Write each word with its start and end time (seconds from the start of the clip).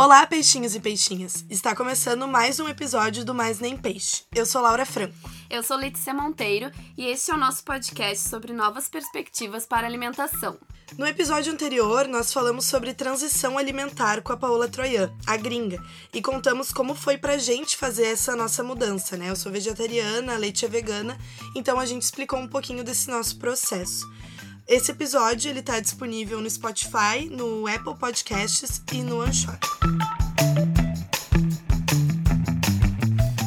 Olá, 0.00 0.24
peixinhos 0.28 0.76
e 0.76 0.80
peixinhas! 0.80 1.44
Está 1.50 1.74
começando 1.74 2.28
mais 2.28 2.60
um 2.60 2.68
episódio 2.68 3.24
do 3.24 3.34
Mais 3.34 3.58
Nem 3.58 3.76
Peixe. 3.76 4.22
Eu 4.32 4.46
sou 4.46 4.62
Laura 4.62 4.86
Franco. 4.86 5.28
Eu 5.50 5.60
sou 5.60 5.76
Letícia 5.76 6.14
Monteiro 6.14 6.70
e 6.96 7.04
este 7.06 7.32
é 7.32 7.34
o 7.34 7.36
nosso 7.36 7.64
podcast 7.64 8.28
sobre 8.28 8.52
novas 8.52 8.88
perspectivas 8.88 9.66
para 9.66 9.88
alimentação. 9.88 10.56
No 10.96 11.04
episódio 11.04 11.52
anterior, 11.52 12.06
nós 12.06 12.32
falamos 12.32 12.66
sobre 12.66 12.94
transição 12.94 13.58
alimentar 13.58 14.22
com 14.22 14.32
a 14.32 14.36
Paola 14.36 14.68
Troian, 14.68 15.12
a 15.26 15.36
gringa, 15.36 15.82
e 16.14 16.22
contamos 16.22 16.72
como 16.72 16.94
foi 16.94 17.18
pra 17.18 17.36
gente 17.36 17.76
fazer 17.76 18.06
essa 18.06 18.36
nossa 18.36 18.62
mudança, 18.62 19.16
né? 19.16 19.30
Eu 19.30 19.36
sou 19.36 19.50
vegetariana, 19.50 20.34
a 20.34 20.38
Leite 20.38 20.64
é 20.64 20.68
vegana, 20.68 21.18
então 21.56 21.76
a 21.80 21.84
gente 21.84 22.02
explicou 22.02 22.38
um 22.38 22.46
pouquinho 22.46 22.84
desse 22.84 23.10
nosso 23.10 23.36
processo. 23.36 24.08
Esse 24.68 24.92
episódio 24.92 25.48
ele 25.48 25.62
tá 25.62 25.80
disponível 25.80 26.42
no 26.42 26.50
Spotify, 26.50 27.26
no 27.30 27.66
Apple 27.66 27.96
Podcasts 27.98 28.82
e 28.92 29.02
no 29.02 29.22
Anchor. 29.22 29.58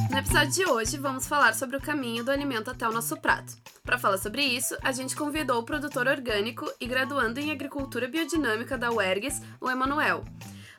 No 0.10 0.18
episódio 0.18 0.52
de 0.52 0.66
hoje, 0.66 0.98
vamos 0.98 1.28
falar 1.28 1.54
sobre 1.54 1.78
o 1.78 1.80
caminho 1.80 2.24
do 2.24 2.32
alimento 2.32 2.72
até 2.72 2.90
o 2.90 2.92
nosso 2.92 3.16
prato. 3.18 3.54
Para 3.84 4.00
falar 4.00 4.18
sobre 4.18 4.42
isso, 4.42 4.76
a 4.82 4.92
gente 4.92 5.16
convidou 5.16 5.60
o 5.60 5.64
produtor 5.64 6.08
orgânico 6.08 6.66
e 6.80 6.88
graduando 6.88 7.40
em 7.40 7.52
agricultura 7.52 8.08
biodinâmica 8.08 8.76
da 8.76 8.92
UERGS, 8.92 9.44
o 9.62 9.70
Emanuel, 9.70 10.26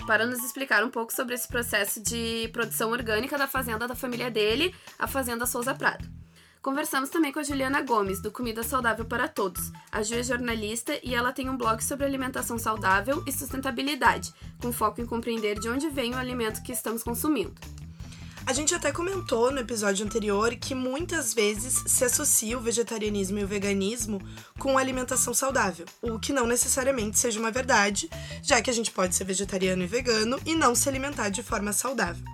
para 0.09 0.27
nos 0.27 0.43
explicar 0.43 0.83
um 0.83 0.91
pouco 0.91 1.13
sobre 1.13 1.37
esse 1.37 1.47
processo 1.47 2.03
de 2.03 2.49
produção 2.53 2.91
orgânica 2.91 3.39
da 3.39 3.47
fazenda 3.47 3.87
da 3.87 3.95
família 3.95 4.29
dele, 4.29 4.75
a 4.99 5.07
Fazenda 5.07 5.47
Souza 5.47 5.73
Prado. 5.73 6.22
Conversamos 6.63 7.11
também 7.11 7.33
com 7.33 7.41
a 7.41 7.43
Juliana 7.43 7.83
Gomes, 7.83 8.23
do 8.23 8.31
Comida 8.31 8.63
Saudável 8.63 9.05
para 9.05 9.27
Todos. 9.27 9.73
A 9.91 10.01
Ju 10.01 10.15
é 10.15 10.23
jornalista 10.23 10.97
e 11.03 11.13
ela 11.13 11.33
tem 11.33 11.51
um 11.51 11.57
blog 11.57 11.83
sobre 11.83 12.07
alimentação 12.07 12.57
saudável 12.57 13.21
e 13.27 13.33
sustentabilidade, 13.33 14.33
com 14.61 14.73
foco 14.73 15.01
em 15.01 15.05
compreender 15.05 15.59
de 15.59 15.69
onde 15.69 15.91
vem 15.91 16.15
o 16.15 16.19
alimento 16.19 16.63
que 16.63 16.71
estamos 16.71 17.03
consumindo. 17.03 17.53
A 18.47 18.53
gente 18.53 18.77
até 18.77 18.93
comentou 18.93 19.51
no 19.51 19.59
episódio 19.59 20.07
anterior 20.07 20.55
que 20.55 20.73
muitas 20.73 21.35
vezes 21.35 21.83
se 21.85 22.05
associa 22.05 22.57
o 22.57 22.61
vegetarianismo 22.61 23.41
e 23.41 23.45
o 23.45 23.49
veganismo 23.49 24.23
com 24.57 24.79
alimentação 24.79 25.35
saudável, 25.35 25.85
o 26.01 26.17
que 26.21 26.33
não 26.33 26.47
necessariamente 26.47 27.19
seja 27.19 27.41
uma 27.41 27.51
verdade, 27.51 28.09
já 28.41 28.63
que 28.63 28.71
a 28.71 28.73
gente 28.73 28.93
pode 28.93 29.17
ser 29.17 29.25
vegetariano 29.25 29.83
e 29.83 29.87
vegano 29.89 30.39
e 30.47 30.55
não 30.55 30.77
se 30.77 30.89
alimentar 30.89 31.29
de 31.29 31.43
forma 31.43 31.73
saudável. 31.73 32.25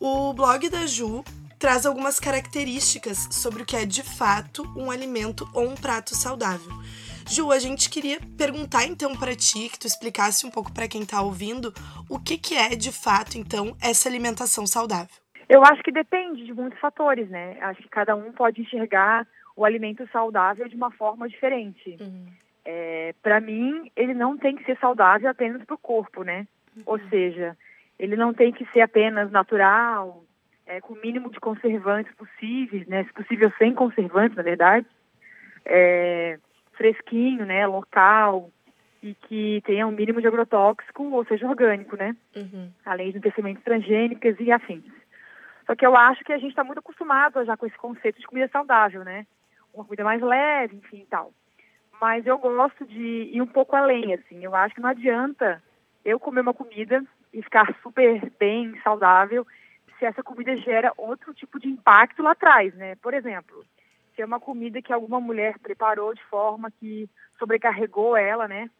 O 0.00 0.32
blog 0.32 0.66
da 0.70 0.86
Ju 0.86 1.22
traz 1.58 1.86
algumas 1.86 2.20
características 2.20 3.28
sobre 3.30 3.62
o 3.62 3.66
que 3.66 3.76
é 3.76 3.86
de 3.86 4.02
fato 4.02 4.62
um 4.76 4.90
alimento 4.90 5.48
ou 5.54 5.68
um 5.68 5.74
prato 5.74 6.14
saudável. 6.14 6.72
Ju, 7.28 7.50
a 7.50 7.58
gente 7.58 7.90
queria 7.90 8.18
perguntar 8.38 8.84
então 8.84 9.16
para 9.16 9.34
ti, 9.34 9.68
que 9.68 9.78
tu 9.78 9.86
explicasse 9.86 10.46
um 10.46 10.50
pouco 10.50 10.72
para 10.72 10.86
quem 10.86 11.02
está 11.02 11.20
ouvindo, 11.20 11.72
o 12.08 12.20
que, 12.20 12.38
que 12.38 12.54
é 12.54 12.68
de 12.76 12.92
fato 12.92 13.36
então 13.36 13.76
essa 13.82 14.08
alimentação 14.08 14.66
saudável. 14.66 15.14
Eu 15.48 15.64
acho 15.64 15.82
que 15.82 15.90
depende 15.92 16.44
de 16.44 16.52
muitos 16.52 16.78
fatores, 16.78 17.28
né? 17.28 17.56
Acho 17.60 17.82
que 17.82 17.88
cada 17.88 18.14
um 18.14 18.32
pode 18.32 18.60
enxergar 18.60 19.26
o 19.56 19.64
alimento 19.64 20.08
saudável 20.12 20.68
de 20.68 20.76
uma 20.76 20.90
forma 20.90 21.28
diferente. 21.28 21.96
Uhum. 22.00 22.26
É, 22.64 23.14
para 23.22 23.40
mim, 23.40 23.90
ele 23.96 24.12
não 24.12 24.36
tem 24.36 24.56
que 24.56 24.64
ser 24.64 24.76
saudável 24.78 25.30
apenas 25.30 25.64
para 25.64 25.74
o 25.74 25.78
corpo, 25.78 26.22
né? 26.22 26.46
Uhum. 26.76 26.82
Ou 26.86 26.98
seja, 27.08 27.56
ele 27.98 28.16
não 28.16 28.34
tem 28.34 28.52
que 28.52 28.66
ser 28.72 28.82
apenas 28.82 29.30
natural, 29.30 30.24
é, 30.66 30.80
com 30.80 30.94
o 30.94 31.00
mínimo 31.00 31.30
de 31.30 31.38
conservantes 31.38 32.12
possíveis, 32.14 32.86
né? 32.86 33.04
Se 33.04 33.12
possível 33.12 33.52
sem 33.58 33.74
conservantes, 33.74 34.36
na 34.36 34.42
verdade. 34.42 34.86
É, 35.64 36.38
fresquinho, 36.72 37.46
né? 37.46 37.66
Local 37.66 38.50
e 39.02 39.14
que 39.14 39.62
tenha 39.64 39.86
um 39.86 39.92
mínimo 39.92 40.20
de 40.20 40.26
agrotóxico, 40.26 41.04
ou 41.04 41.24
seja, 41.26 41.46
orgânico, 41.46 41.96
né? 41.96 42.16
Uhum. 42.34 42.70
Além 42.84 43.12
de 43.12 43.20
ter 43.20 43.32
sementes 43.34 43.62
transgênicas 43.62 44.36
e 44.40 44.50
afins. 44.50 44.84
Só 45.66 45.74
que 45.74 45.86
eu 45.86 45.96
acho 45.96 46.24
que 46.24 46.32
a 46.32 46.38
gente 46.38 46.50
está 46.50 46.64
muito 46.64 46.78
acostumado 46.78 47.44
já 47.44 47.56
com 47.56 47.66
esse 47.66 47.76
conceito 47.76 48.18
de 48.20 48.26
comida 48.26 48.48
saudável, 48.48 49.04
né? 49.04 49.26
Uma 49.72 49.84
comida 49.84 50.02
mais 50.02 50.20
leve, 50.20 50.76
enfim 50.76 51.02
e 51.02 51.06
tal. 51.06 51.32
Mas 52.00 52.26
eu 52.26 52.38
gosto 52.38 52.84
de 52.84 53.30
ir 53.32 53.40
um 53.40 53.46
pouco 53.46 53.76
além, 53.76 54.14
assim. 54.14 54.44
Eu 54.44 54.54
acho 54.54 54.74
que 54.74 54.80
não 54.80 54.90
adianta 54.90 55.62
eu 56.04 56.18
comer 56.18 56.40
uma 56.40 56.54
comida 56.54 57.04
e 57.32 57.42
ficar 57.42 57.74
super 57.82 58.30
bem, 58.38 58.78
saudável, 58.82 59.46
se 59.98 60.04
essa 60.04 60.22
comida 60.22 60.56
gera 60.56 60.92
outro 60.96 61.32
tipo 61.34 61.58
de 61.58 61.68
impacto 61.68 62.22
lá 62.22 62.32
atrás, 62.32 62.74
né? 62.74 62.96
Por 62.96 63.14
exemplo, 63.14 63.64
se 64.14 64.22
é 64.22 64.24
uma 64.24 64.40
comida 64.40 64.82
que 64.82 64.92
alguma 64.92 65.20
mulher 65.20 65.58
preparou 65.58 66.14
de 66.14 66.22
forma 66.24 66.70
que 66.70 67.08
sobrecarregou 67.38 68.16
ela, 68.16 68.48
né, 68.48 68.70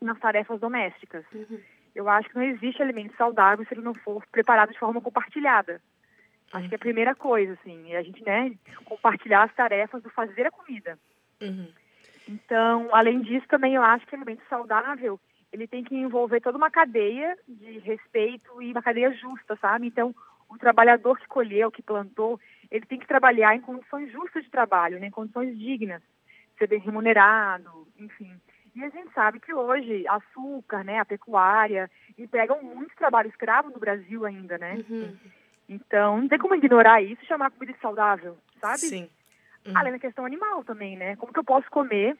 nas 0.00 0.18
tarefas 0.18 0.60
domésticas. 0.60 1.24
Uhum. 1.32 1.60
Eu 1.94 2.08
acho 2.08 2.28
que 2.28 2.34
não 2.34 2.42
existe 2.42 2.82
alimento 2.82 3.16
saudável 3.16 3.64
se 3.64 3.74
ele 3.74 3.82
não 3.82 3.94
for 3.94 4.24
preparado 4.32 4.72
de 4.72 4.78
forma 4.78 5.00
compartilhada. 5.00 5.74
Uhum. 5.74 6.58
Acho 6.58 6.68
que 6.68 6.74
é 6.74 6.76
a 6.76 6.80
primeira 6.80 7.14
coisa, 7.14 7.52
assim, 7.52 7.92
é 7.92 7.98
a 7.98 8.02
gente, 8.02 8.24
né, 8.24 8.52
compartilhar 8.84 9.44
as 9.44 9.54
tarefas 9.54 10.02
do 10.02 10.10
fazer 10.10 10.46
a 10.46 10.50
comida. 10.50 10.98
Uhum. 11.40 11.68
Então, 12.28 12.88
além 12.92 13.20
disso, 13.20 13.46
também 13.48 13.74
eu 13.74 13.82
acho 13.82 14.06
que 14.06 14.14
alimento 14.14 14.42
saudável 14.48 15.18
ele 15.52 15.66
tem 15.66 15.84
que 15.84 15.94
envolver 15.94 16.40
toda 16.40 16.56
uma 16.56 16.70
cadeia 16.70 17.36
de 17.46 17.78
respeito 17.80 18.62
e 18.62 18.72
uma 18.72 18.82
cadeia 18.82 19.12
justa, 19.12 19.54
sabe? 19.56 19.86
Então, 19.86 20.14
o 20.52 20.58
trabalhador 20.58 21.18
que 21.18 21.26
colheu, 21.26 21.70
que 21.70 21.82
plantou, 21.82 22.38
ele 22.70 22.84
tem 22.84 22.98
que 22.98 23.06
trabalhar 23.06 23.56
em 23.56 23.60
condições 23.60 24.12
justas 24.12 24.44
de 24.44 24.50
trabalho, 24.50 25.00
né, 25.00 25.06
em 25.06 25.10
condições 25.10 25.58
dignas, 25.58 26.02
ser 26.58 26.66
bem 26.66 26.78
remunerado, 26.78 27.88
enfim. 27.98 28.30
E 28.74 28.84
a 28.84 28.88
gente 28.90 29.12
sabe 29.12 29.40
que 29.40 29.52
hoje 29.52 30.06
açúcar, 30.06 30.84
né, 30.84 30.98
a 30.98 31.04
pecuária, 31.04 31.90
empregam 32.18 32.62
muito 32.62 32.94
trabalho 32.96 33.28
escravo 33.28 33.70
no 33.70 33.78
Brasil 33.78 34.24
ainda, 34.24 34.58
né? 34.58 34.82
Uhum. 34.88 35.16
Então, 35.68 36.20
não 36.20 36.28
tem 36.28 36.38
como 36.38 36.54
ignorar 36.54 37.02
isso 37.02 37.22
e 37.22 37.26
chamar 37.26 37.50
comida 37.50 37.76
saudável, 37.80 38.36
sabe? 38.60 38.78
Sim. 38.78 39.08
Uhum. 39.66 39.76
Além 39.76 39.92
da 39.92 39.98
questão 39.98 40.24
animal 40.24 40.64
também, 40.64 40.96
né? 40.96 41.16
Como 41.16 41.32
que 41.32 41.38
eu 41.38 41.44
posso 41.44 41.70
comer 41.70 42.16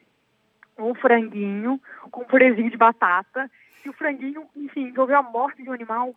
um 0.77 0.95
franguinho 0.95 1.79
com 2.09 2.21
um 2.21 2.25
purezinho 2.25 2.69
de 2.69 2.77
batata 2.77 3.49
se 3.81 3.89
o 3.89 3.93
franguinho, 3.93 4.47
enfim, 4.55 4.87
envolveu 4.87 5.17
a 5.17 5.23
morte 5.23 5.61
de 5.61 5.69
um 5.69 5.73
animal? 5.73 6.15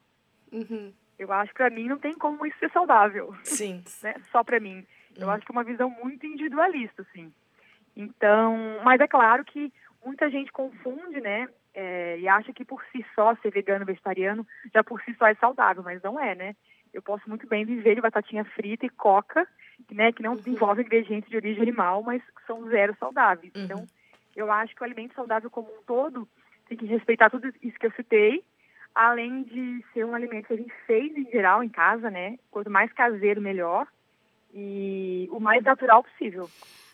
Uhum. 0.52 0.92
Eu 1.18 1.32
acho 1.32 1.52
que 1.52 1.58
para 1.58 1.70
mim 1.70 1.88
não 1.88 1.98
tem 1.98 2.14
como 2.14 2.44
isso 2.46 2.58
ser 2.58 2.70
saudável. 2.70 3.34
Sim. 3.42 3.82
né? 4.02 4.14
Só 4.30 4.44
para 4.44 4.60
mim. 4.60 4.86
Eu 5.16 5.28
hum. 5.28 5.30
acho 5.30 5.44
que 5.44 5.52
é 5.52 5.54
uma 5.54 5.64
visão 5.64 5.90
muito 5.90 6.26
individualista, 6.26 7.02
assim. 7.02 7.32
Então, 7.96 8.56
mas 8.84 9.00
é 9.00 9.08
claro 9.08 9.44
que 9.44 9.72
muita 10.04 10.30
gente 10.30 10.52
confunde, 10.52 11.20
né? 11.20 11.48
É, 11.74 12.18
e 12.18 12.28
acha 12.28 12.52
que 12.52 12.64
por 12.64 12.82
si 12.92 13.04
só 13.14 13.34
ser 13.36 13.50
vegano, 13.50 13.84
vegetariano, 13.84 14.46
já 14.72 14.82
por 14.84 15.00
si 15.02 15.14
só 15.14 15.26
é 15.26 15.34
saudável, 15.34 15.82
mas 15.82 16.02
não 16.02 16.18
é, 16.18 16.34
né? 16.34 16.56
Eu 16.92 17.02
posso 17.02 17.28
muito 17.28 17.46
bem 17.46 17.64
viver 17.64 17.94
de 17.94 18.00
batatinha 18.00 18.44
frita 18.44 18.86
e 18.86 18.90
coca, 18.90 19.46
né? 19.90 20.12
Que 20.12 20.22
não 20.22 20.34
uhum. 20.34 20.42
envolve 20.46 20.82
ingredientes 20.82 21.28
de 21.28 21.36
origem 21.36 21.62
animal, 21.62 22.02
mas 22.02 22.22
são 22.46 22.68
zero 22.68 22.96
saudáveis. 22.98 23.52
Uhum. 23.54 23.64
Então, 23.64 23.86
eu 24.34 24.50
acho 24.52 24.74
que 24.74 24.82
o 24.82 24.84
alimento 24.84 25.14
saudável 25.14 25.50
como 25.50 25.68
um 25.68 25.82
todo 25.86 26.28
tem 26.68 26.76
que 26.76 26.86
respeitar 26.86 27.30
tudo 27.30 27.48
isso 27.62 27.78
que 27.78 27.86
eu 27.86 27.92
citei, 27.92 28.44
além 28.96 29.42
de 29.42 29.84
ser 29.92 30.06
um 30.06 30.14
alimento 30.14 30.46
que 30.46 30.54
a 30.54 30.56
gente 30.56 30.72
fez 30.86 31.14
em 31.14 31.30
geral 31.30 31.62
em 31.62 31.68
casa, 31.68 32.10
né? 32.10 32.38
Quanto 32.50 32.70
mais 32.70 32.90
caseiro, 32.94 33.42
melhor. 33.42 33.86
E 34.54 35.28
o 35.30 35.38
mais 35.38 35.62
natural 35.62 36.02
possível. 36.02 36.48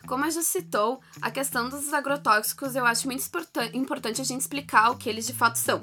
Como 0.05 0.25
a 0.25 0.29
já 0.29 0.41
citou, 0.41 0.99
a 1.21 1.31
questão 1.31 1.69
dos 1.69 1.93
agrotóxicos 1.93 2.75
eu 2.75 2.85
acho 2.85 3.07
muito 3.07 3.23
importante 3.73 4.19
a 4.19 4.25
gente 4.25 4.41
explicar 4.41 4.91
o 4.91 4.97
que 4.97 5.07
eles 5.07 5.25
de 5.25 5.33
fato 5.33 5.57
são. 5.57 5.81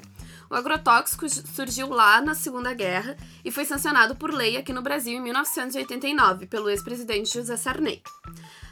O 0.51 0.55
agrotóxico 0.55 1.29
surgiu 1.29 1.87
lá 1.87 2.19
na 2.19 2.35
Segunda 2.35 2.73
Guerra 2.73 3.15
e 3.43 3.49
foi 3.49 3.63
sancionado 3.63 4.17
por 4.17 4.33
lei 4.33 4.57
aqui 4.57 4.73
no 4.73 4.81
Brasil 4.81 5.13
em 5.13 5.21
1989 5.21 6.45
pelo 6.45 6.69
ex-presidente 6.69 7.33
José 7.33 7.55
Sarney. 7.55 8.03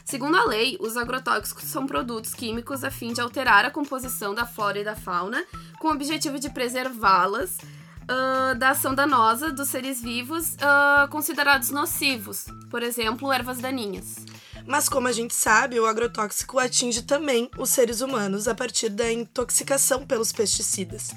Segundo 0.03 0.35
a 0.35 0.43
lei, 0.43 0.75
os 0.81 0.97
agrotóxicos 0.97 1.63
são 1.63 1.87
produtos 1.87 2.33
químicos 2.33 2.83
a 2.83 2.91
fim 2.91 3.13
de 3.13 3.21
alterar 3.21 3.63
a 3.63 3.71
composição 3.71 4.35
da 4.35 4.45
flora 4.45 4.79
e 4.79 4.83
da 4.83 4.93
fauna, 4.93 5.41
com 5.79 5.87
o 5.87 5.93
objetivo 5.93 6.37
de 6.37 6.49
preservá-las 6.49 7.57
uh, 7.59 8.55
da 8.57 8.71
ação 8.71 8.93
danosa 8.93 9.49
dos 9.49 9.69
seres 9.69 10.01
vivos 10.01 10.55
uh, 10.55 11.07
considerados 11.09 11.69
nocivos, 11.69 12.47
por 12.69 12.83
exemplo, 12.83 13.31
ervas 13.31 13.59
daninhas. 13.59 14.25
Mas 14.67 14.89
como 14.89 15.07
a 15.07 15.11
gente 15.13 15.33
sabe, 15.33 15.79
o 15.79 15.85
agrotóxico 15.85 16.59
atinge 16.59 17.03
também 17.03 17.49
os 17.57 17.69
seres 17.69 18.01
humanos 18.01 18.49
a 18.49 18.53
partir 18.53 18.89
da 18.89 19.09
intoxicação 19.11 20.05
pelos 20.05 20.33
pesticidas. 20.33 21.11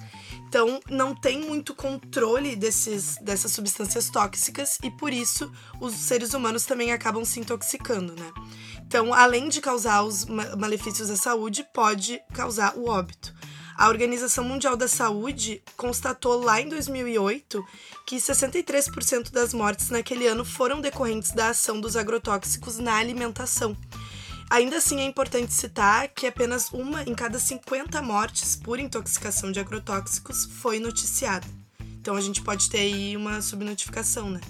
Então, 0.52 0.82
não 0.90 1.14
tem 1.14 1.40
muito 1.40 1.74
controle 1.74 2.54
desses, 2.54 3.16
dessas 3.22 3.52
substâncias 3.52 4.10
tóxicas 4.10 4.78
e 4.82 4.90
por 4.90 5.10
isso 5.10 5.50
os 5.80 5.94
seres 5.94 6.34
humanos 6.34 6.66
também 6.66 6.92
acabam 6.92 7.24
se 7.24 7.40
intoxicando, 7.40 8.14
né? 8.14 8.30
Então, 8.86 9.14
além 9.14 9.48
de 9.48 9.62
causar 9.62 10.02
os 10.02 10.26
malefícios 10.26 11.08
à 11.08 11.16
saúde, 11.16 11.66
pode 11.72 12.20
causar 12.34 12.76
o 12.76 12.86
óbito. 12.86 13.34
A 13.78 13.88
Organização 13.88 14.44
Mundial 14.44 14.76
da 14.76 14.86
Saúde 14.86 15.62
constatou 15.74 16.44
lá 16.44 16.60
em 16.60 16.68
2008 16.68 17.64
que 18.06 18.16
63% 18.16 19.30
das 19.30 19.54
mortes 19.54 19.88
naquele 19.88 20.26
ano 20.26 20.44
foram 20.44 20.82
decorrentes 20.82 21.32
da 21.32 21.48
ação 21.48 21.80
dos 21.80 21.96
agrotóxicos 21.96 22.76
na 22.76 22.96
alimentação. 22.96 23.74
Ainda 24.52 24.76
assim, 24.76 25.00
é 25.00 25.04
importante 25.04 25.50
citar 25.54 26.08
que 26.08 26.26
apenas 26.26 26.70
uma 26.72 27.02
em 27.04 27.14
cada 27.14 27.38
50 27.38 28.02
mortes 28.02 28.54
por 28.54 28.78
intoxicação 28.78 29.50
de 29.50 29.58
agrotóxicos 29.58 30.44
foi 30.44 30.78
noticiada. 30.78 31.46
Então 31.80 32.14
a 32.14 32.20
gente 32.20 32.42
pode 32.42 32.68
ter 32.68 32.80
aí 32.80 33.16
uma 33.16 33.40
subnotificação, 33.40 34.28
né? 34.28 34.42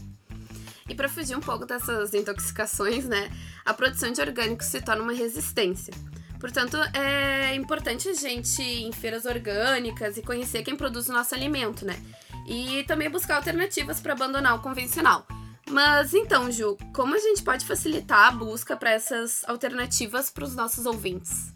E 0.89 0.95
para 0.97 1.09
fugir 1.09 1.37
um 1.37 1.41
pouco 1.41 1.65
dessas 1.65 2.13
intoxicações, 2.15 3.05
né, 3.05 3.31
a 3.65 3.73
produção 3.73 4.11
de 4.11 4.21
orgânicos 4.21 4.67
se 4.67 4.81
torna 4.81 5.05
uma 5.05 5.13
resistência. 5.13 5.95
Portanto, 6.41 6.77
é 6.93 7.55
importante 7.55 8.09
a 8.09 8.15
gente 8.15 8.61
ir 8.61 8.83
em 8.83 8.91
feiras 8.91 9.25
orgânicas 9.25 10.17
e 10.17 10.23
conhecer 10.23 10.65
quem 10.65 10.75
produz 10.75 11.09
o 11.09 11.13
nosso 11.13 11.33
alimento, 11.33 11.87
né? 11.87 11.97
E 12.45 12.83
também 12.89 13.09
buscar 13.09 13.37
alternativas 13.37 14.01
para 14.01 14.15
abandonar 14.15 14.57
o 14.57 14.63
convencional. 14.63 15.25
Mas 15.71 16.13
então, 16.15 16.51
Ju, 16.51 16.77
como 16.95 17.15
a 17.15 17.19
gente 17.19 17.43
pode 17.43 17.67
facilitar 17.67 18.29
a 18.29 18.33
busca 18.33 18.77
para 18.77 18.91
essas 18.91 19.49
alternativas 19.49 20.31
para 20.31 20.45
os 20.45 20.57
nossos 20.57 20.87
ouvintes? 20.87 21.53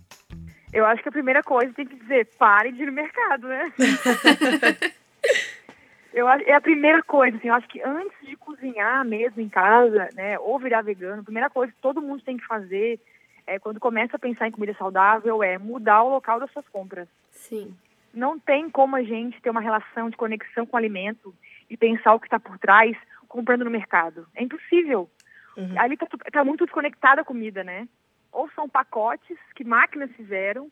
Eu 0.73 0.85
acho 0.85 1.03
que 1.03 1.09
a 1.09 1.13
primeira 1.13 1.43
coisa 1.43 1.73
tem 1.73 1.87
que 1.87 1.97
dizer, 1.97 2.29
pare 2.39 2.73
de 2.73 2.83
ir 2.83 2.87
no 2.87 2.93
mercado, 2.93 3.49
né? 3.49 3.73
eu 6.13 6.29
é 6.29 6.53
a 6.53 6.61
primeira 6.61 7.03
coisa, 7.03 7.37
assim, 7.37 7.49
eu 7.49 7.55
acho 7.55 7.69
que 7.69 7.83
antes 7.83 8.17
de 8.27 8.37
cozinhar 8.37 9.05
mesmo 9.05 9.41
em 9.41 9.49
casa, 9.49 10.09
né, 10.15 10.39
ou 10.39 10.59
virar 10.59 10.83
vegano, 10.83 11.21
a 11.21 11.25
primeira 11.25 11.51
coisa 11.51 11.73
que 11.73 11.81
todo 11.81 12.03
mundo 12.03 12.23
tem 12.23 12.37
que 12.37 12.47
fazer 12.47 13.01
é 13.47 13.59
quando 13.59 13.79
começa 13.79 14.17
a 14.17 14.19
pensar 14.19 14.49
em 14.49 14.51
comida 14.51 14.75
saudável 14.75 15.43
é 15.43 15.57
mudar 15.57 16.03
o 16.03 16.11
local 16.11 16.41
das 16.41 16.51
suas 16.51 16.67
compras. 16.69 17.07
Sim. 17.31 17.75
Não 18.13 18.39
tem 18.39 18.69
como 18.69 18.97
a 18.97 19.03
gente 19.03 19.41
ter 19.41 19.51
uma 19.51 19.61
relação 19.61 20.11
de 20.11 20.17
conexão 20.17 20.67
com 20.67 20.77
o 20.77 20.79
alimento 20.79 21.35
e 21.71 21.77
pensar 21.77 22.15
o 22.15 22.21
que 22.21 22.27
está 22.27 22.41
por 22.41 22.59
trás 22.59 22.97
comprando 23.37 23.65
no 23.65 23.71
mercado. 23.71 24.27
É 24.35 24.43
impossível. 24.43 25.09
Uhum. 25.57 25.79
Ali 25.79 25.95
está 25.95 26.07
tá 26.33 26.45
muito 26.45 26.65
desconectada 26.65 27.21
a 27.21 27.25
comida, 27.25 27.63
né? 27.63 27.89
Ou 28.33 28.51
são 28.51 28.69
pacotes 28.69 29.39
que 29.55 29.65
máquinas 29.65 30.11
fizeram, 30.13 30.71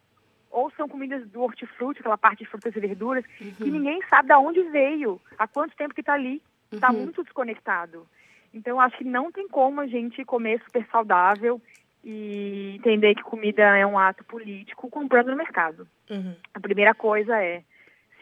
ou 0.50 0.70
são 0.72 0.88
comidas 0.88 1.26
do 1.30 1.42
hortifruti, 1.42 2.00
aquela 2.00 2.18
parte 2.18 2.44
de 2.44 2.50
frutas 2.50 2.74
e 2.76 2.80
verduras, 2.80 3.24
uhum. 3.40 3.52
que 3.52 3.70
ninguém 3.70 4.00
sabe 4.08 4.28
de 4.28 4.34
onde 4.34 4.62
veio, 4.70 5.20
há 5.38 5.48
quanto 5.48 5.76
tempo 5.76 5.94
que 5.94 6.00
está 6.00 6.14
ali. 6.14 6.42
Está 6.72 6.90
uhum. 6.90 7.02
muito 7.02 7.22
desconectado. 7.22 8.06
Então, 8.52 8.80
acho 8.80 8.98
que 8.98 9.04
não 9.04 9.32
tem 9.32 9.48
como 9.48 9.80
a 9.80 9.86
gente 9.86 10.24
comer 10.24 10.60
super 10.64 10.86
saudável 10.90 11.60
e 12.04 12.76
entender 12.76 13.14
que 13.14 13.22
comida 13.22 13.62
é 13.76 13.86
um 13.86 13.98
ato 13.98 14.22
político 14.24 14.88
comprando 14.90 15.30
no 15.30 15.36
mercado. 15.36 15.88
Uhum. 16.10 16.34
A 16.52 16.60
primeira 16.60 16.94
coisa 16.94 17.36
é 17.42 17.62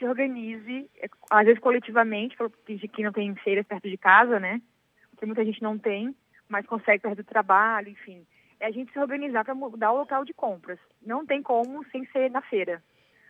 se 0.02 0.08
organize, 0.08 0.90
é, 1.00 1.06
às 1.31 1.44
vezes 1.44 1.60
coletivamente, 1.60 2.37
de 2.66 2.88
que 2.88 3.02
não 3.02 3.12
tem 3.12 3.34
feiras 3.37 3.66
perto 3.66 3.88
de 3.88 3.96
casa, 3.96 4.40
né? 4.40 4.60
Porque 5.10 5.26
muita 5.26 5.44
gente 5.44 5.62
não 5.62 5.78
tem, 5.78 6.14
mas 6.49 6.66
consegue 6.66 7.02
perto 7.02 7.19
do 7.19 7.25
trabalho, 7.25 7.88
enfim 7.88 8.26
é 8.62 8.66
a 8.66 8.70
gente 8.70 8.93
se 8.93 8.99
organizar 8.99 9.44
para 9.44 9.56
mudar 9.56 9.90
o 9.90 9.99
local 9.99 10.25
de 10.25 10.32
compras. 10.32 10.78
Não 11.04 11.26
tem 11.26 11.43
como 11.43 11.84
sem 11.90 12.06
ser 12.06 12.31
na 12.31 12.40
feira. 12.43 12.81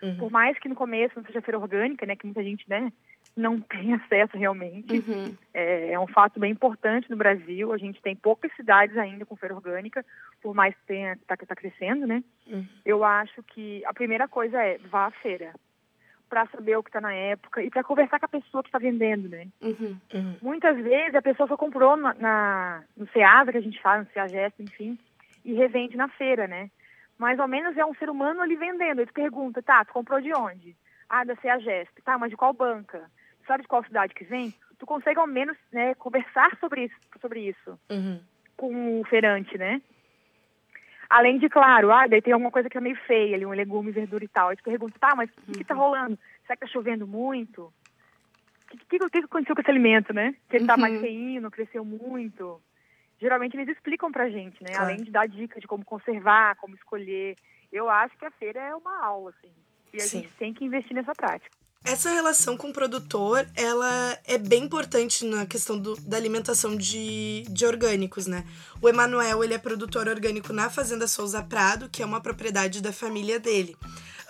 Uhum. 0.02 0.18
Por 0.18 0.30
mais 0.30 0.58
que 0.58 0.68
no 0.68 0.74
começo 0.74 1.14
não 1.16 1.24
seja 1.24 1.40
feira 1.40 1.58
orgânica, 1.58 2.04
né, 2.04 2.14
que 2.14 2.26
muita 2.26 2.44
gente 2.44 2.68
né, 2.68 2.92
não 3.34 3.58
tem 3.62 3.94
acesso 3.94 4.36
realmente. 4.36 4.92
Uhum. 4.92 5.34
É, 5.54 5.92
é, 5.92 5.98
um 5.98 6.06
fato 6.06 6.38
bem 6.38 6.52
importante 6.52 7.10
no 7.10 7.16
Brasil. 7.16 7.72
A 7.72 7.78
gente 7.78 8.02
tem 8.02 8.14
poucas 8.14 8.54
cidades 8.54 8.94
ainda 8.98 9.24
com 9.24 9.34
feira 9.34 9.54
orgânica, 9.54 10.04
por 10.42 10.54
mais 10.54 10.74
que 10.74 10.86
tenha 10.86 11.14
está 11.14 11.34
tá 11.34 11.56
crescendo, 11.56 12.06
né? 12.06 12.22
Uhum. 12.46 12.68
Eu 12.84 13.02
acho 13.02 13.42
que 13.42 13.82
a 13.86 13.94
primeira 13.94 14.28
coisa 14.28 14.62
é 14.62 14.76
vá 14.90 15.06
à 15.06 15.10
feira 15.10 15.54
para 16.32 16.46
saber 16.46 16.78
o 16.78 16.82
que 16.82 16.88
está 16.88 16.98
na 16.98 17.12
época 17.12 17.62
e 17.62 17.68
para 17.68 17.84
conversar 17.84 18.18
com 18.18 18.24
a 18.24 18.40
pessoa 18.40 18.62
que 18.62 18.70
está 18.70 18.78
vendendo, 18.78 19.28
né? 19.28 19.48
Uhum. 19.60 19.98
Uhum. 20.14 20.36
Muitas 20.40 20.78
vezes 20.78 21.14
a 21.14 21.20
pessoa 21.20 21.46
só 21.46 21.58
comprou 21.58 21.94
na, 21.94 22.14
na, 22.14 22.82
no 22.96 23.06
Ceasa, 23.08 23.52
que 23.52 23.58
a 23.58 23.60
gente 23.60 23.78
fala, 23.82 23.98
no 23.98 24.10
Ceagesto, 24.14 24.62
enfim, 24.62 24.98
e 25.44 25.52
revende 25.52 25.94
na 25.94 26.08
feira, 26.08 26.46
né? 26.48 26.70
Mais 27.18 27.38
ou 27.38 27.46
menos 27.46 27.76
é 27.76 27.84
um 27.84 27.94
ser 27.96 28.08
humano 28.08 28.40
ali 28.40 28.56
vendendo. 28.56 29.02
Ele 29.02 29.12
pergunta, 29.12 29.62
tá, 29.62 29.84
tu 29.84 29.92
comprou 29.92 30.22
de 30.22 30.32
onde? 30.34 30.74
Ah, 31.06 31.22
da 31.22 31.36
CEAGESP. 31.36 32.00
Tá, 32.00 32.16
mas 32.16 32.30
de 32.30 32.36
qual 32.38 32.54
banca? 32.54 33.10
Sabe 33.46 33.64
de 33.64 33.68
qual 33.68 33.84
cidade 33.84 34.14
que 34.14 34.24
vem? 34.24 34.54
Tu 34.78 34.86
consegue 34.86 35.20
ao 35.20 35.26
menos 35.26 35.58
né, 35.70 35.94
conversar 35.96 36.56
sobre 36.58 36.84
isso, 36.84 36.96
sobre 37.20 37.40
isso 37.40 37.78
uhum. 37.90 38.18
com 38.56 39.02
o 39.02 39.04
feirante, 39.04 39.58
né? 39.58 39.82
Além 41.12 41.38
de, 41.38 41.48
claro, 41.48 41.92
ah, 41.92 42.06
daí 42.06 42.22
tem 42.22 42.32
alguma 42.32 42.50
coisa 42.50 42.70
que 42.70 42.78
é 42.78 42.80
meio 42.80 42.96
feia 43.06 43.36
ali, 43.36 43.44
um 43.44 43.50
legume, 43.50 43.90
verdura 43.90 44.24
e 44.24 44.28
tal. 44.28 44.48
Aí 44.48 44.56
tu 44.56 44.62
pergunta, 44.62 44.98
tá, 44.98 45.14
mas 45.14 45.30
o 45.30 45.52
que, 45.52 45.58
que 45.58 45.64
tá 45.64 45.74
uhum. 45.74 45.80
rolando? 45.80 46.18
Será 46.42 46.56
que 46.56 46.60
tá 46.60 46.66
chovendo 46.66 47.06
muito? 47.06 47.64
O 47.64 47.72
que, 48.68 48.98
que, 48.98 49.10
que, 49.10 49.18
aconteceu 49.18 49.54
com 49.54 49.60
esse 49.60 49.70
alimento, 49.70 50.14
né? 50.14 50.34
Que 50.48 50.56
ele 50.56 50.66
tá 50.66 50.74
uhum. 50.74 50.80
mais 50.80 51.52
cresceu 51.52 51.84
muito 51.84 52.60
geralmente 53.22 53.56
eles 53.56 53.68
explicam 53.68 54.10
pra 54.10 54.28
gente, 54.28 54.60
né? 54.60 54.70
Claro. 54.72 54.86
Além 54.86 54.96
de 54.96 55.10
dar 55.12 55.28
dicas 55.28 55.60
de 55.60 55.68
como 55.68 55.84
conservar, 55.84 56.56
como 56.56 56.74
escolher. 56.74 57.36
Eu 57.70 57.88
acho 57.88 58.18
que 58.18 58.26
a 58.26 58.30
feira 58.32 58.60
é 58.60 58.74
uma 58.74 59.04
aula, 59.04 59.30
assim. 59.30 59.52
E 59.92 59.98
a 59.98 60.00
Sim. 60.00 60.22
gente 60.22 60.32
tem 60.34 60.52
que 60.52 60.64
investir 60.64 60.92
nessa 60.92 61.12
prática. 61.12 61.56
Essa 61.84 62.10
relação 62.10 62.56
com 62.56 62.68
o 62.68 62.72
produtor, 62.72 63.44
ela 63.56 64.16
é 64.24 64.38
bem 64.38 64.64
importante 64.64 65.24
na 65.24 65.44
questão 65.44 65.76
do, 65.76 65.96
da 66.02 66.16
alimentação 66.16 66.76
de, 66.76 67.44
de 67.50 67.66
orgânicos, 67.66 68.26
né? 68.28 68.44
O 68.80 68.88
Emanuel, 68.88 69.42
ele 69.42 69.54
é 69.54 69.58
produtor 69.58 70.06
orgânico 70.06 70.52
na 70.52 70.70
Fazenda 70.70 71.08
Souza 71.08 71.42
Prado, 71.42 71.88
que 71.88 72.00
é 72.00 72.06
uma 72.06 72.20
propriedade 72.20 72.80
da 72.80 72.92
família 72.92 73.40
dele. 73.40 73.76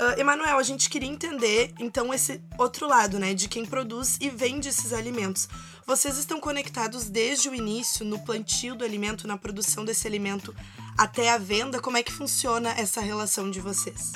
Uh, 0.01 0.19
Emanuel, 0.19 0.59
a 0.59 0.63
gente 0.63 0.89
queria 0.89 1.09
entender, 1.09 1.75
então, 1.79 2.13
esse 2.13 2.41
outro 2.57 2.89
lado, 2.89 3.19
né? 3.19 3.35
De 3.35 3.49
quem 3.49 3.67
produz 3.67 4.17
e 4.19 4.31
vende 4.31 4.71
esses 4.71 4.91
alimentos. 4.91 5.47
Vocês 5.87 6.17
estão 6.17 6.41
conectados 6.41 7.05
desde 7.05 7.51
o 7.51 7.55
início, 7.55 8.03
no 8.03 8.19
plantio 8.21 8.75
do 8.75 8.83
alimento, 8.85 9.29
na 9.29 9.37
produção 9.37 9.85
desse 9.85 10.07
alimento, 10.07 10.55
até 10.97 11.31
a 11.31 11.37
venda? 11.37 11.81
Como 11.81 11.99
é 11.99 12.03
que 12.03 12.13
funciona 12.13 12.71
essa 12.71 13.03
relação 13.03 13.51
de 13.51 13.61
vocês? 13.61 14.13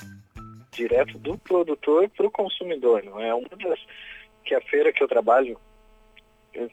Direto 0.76 1.18
do 1.18 1.36
produtor 1.38 2.08
para 2.10 2.26
o 2.26 2.30
consumidor. 2.30 3.02
Não 3.02 3.20
é 3.20 3.34
uma 3.34 3.48
das 3.48 3.80
que 4.44 4.54
a 4.54 4.60
feira 4.60 4.92
que 4.92 5.02
eu 5.02 5.08
trabalho 5.08 5.58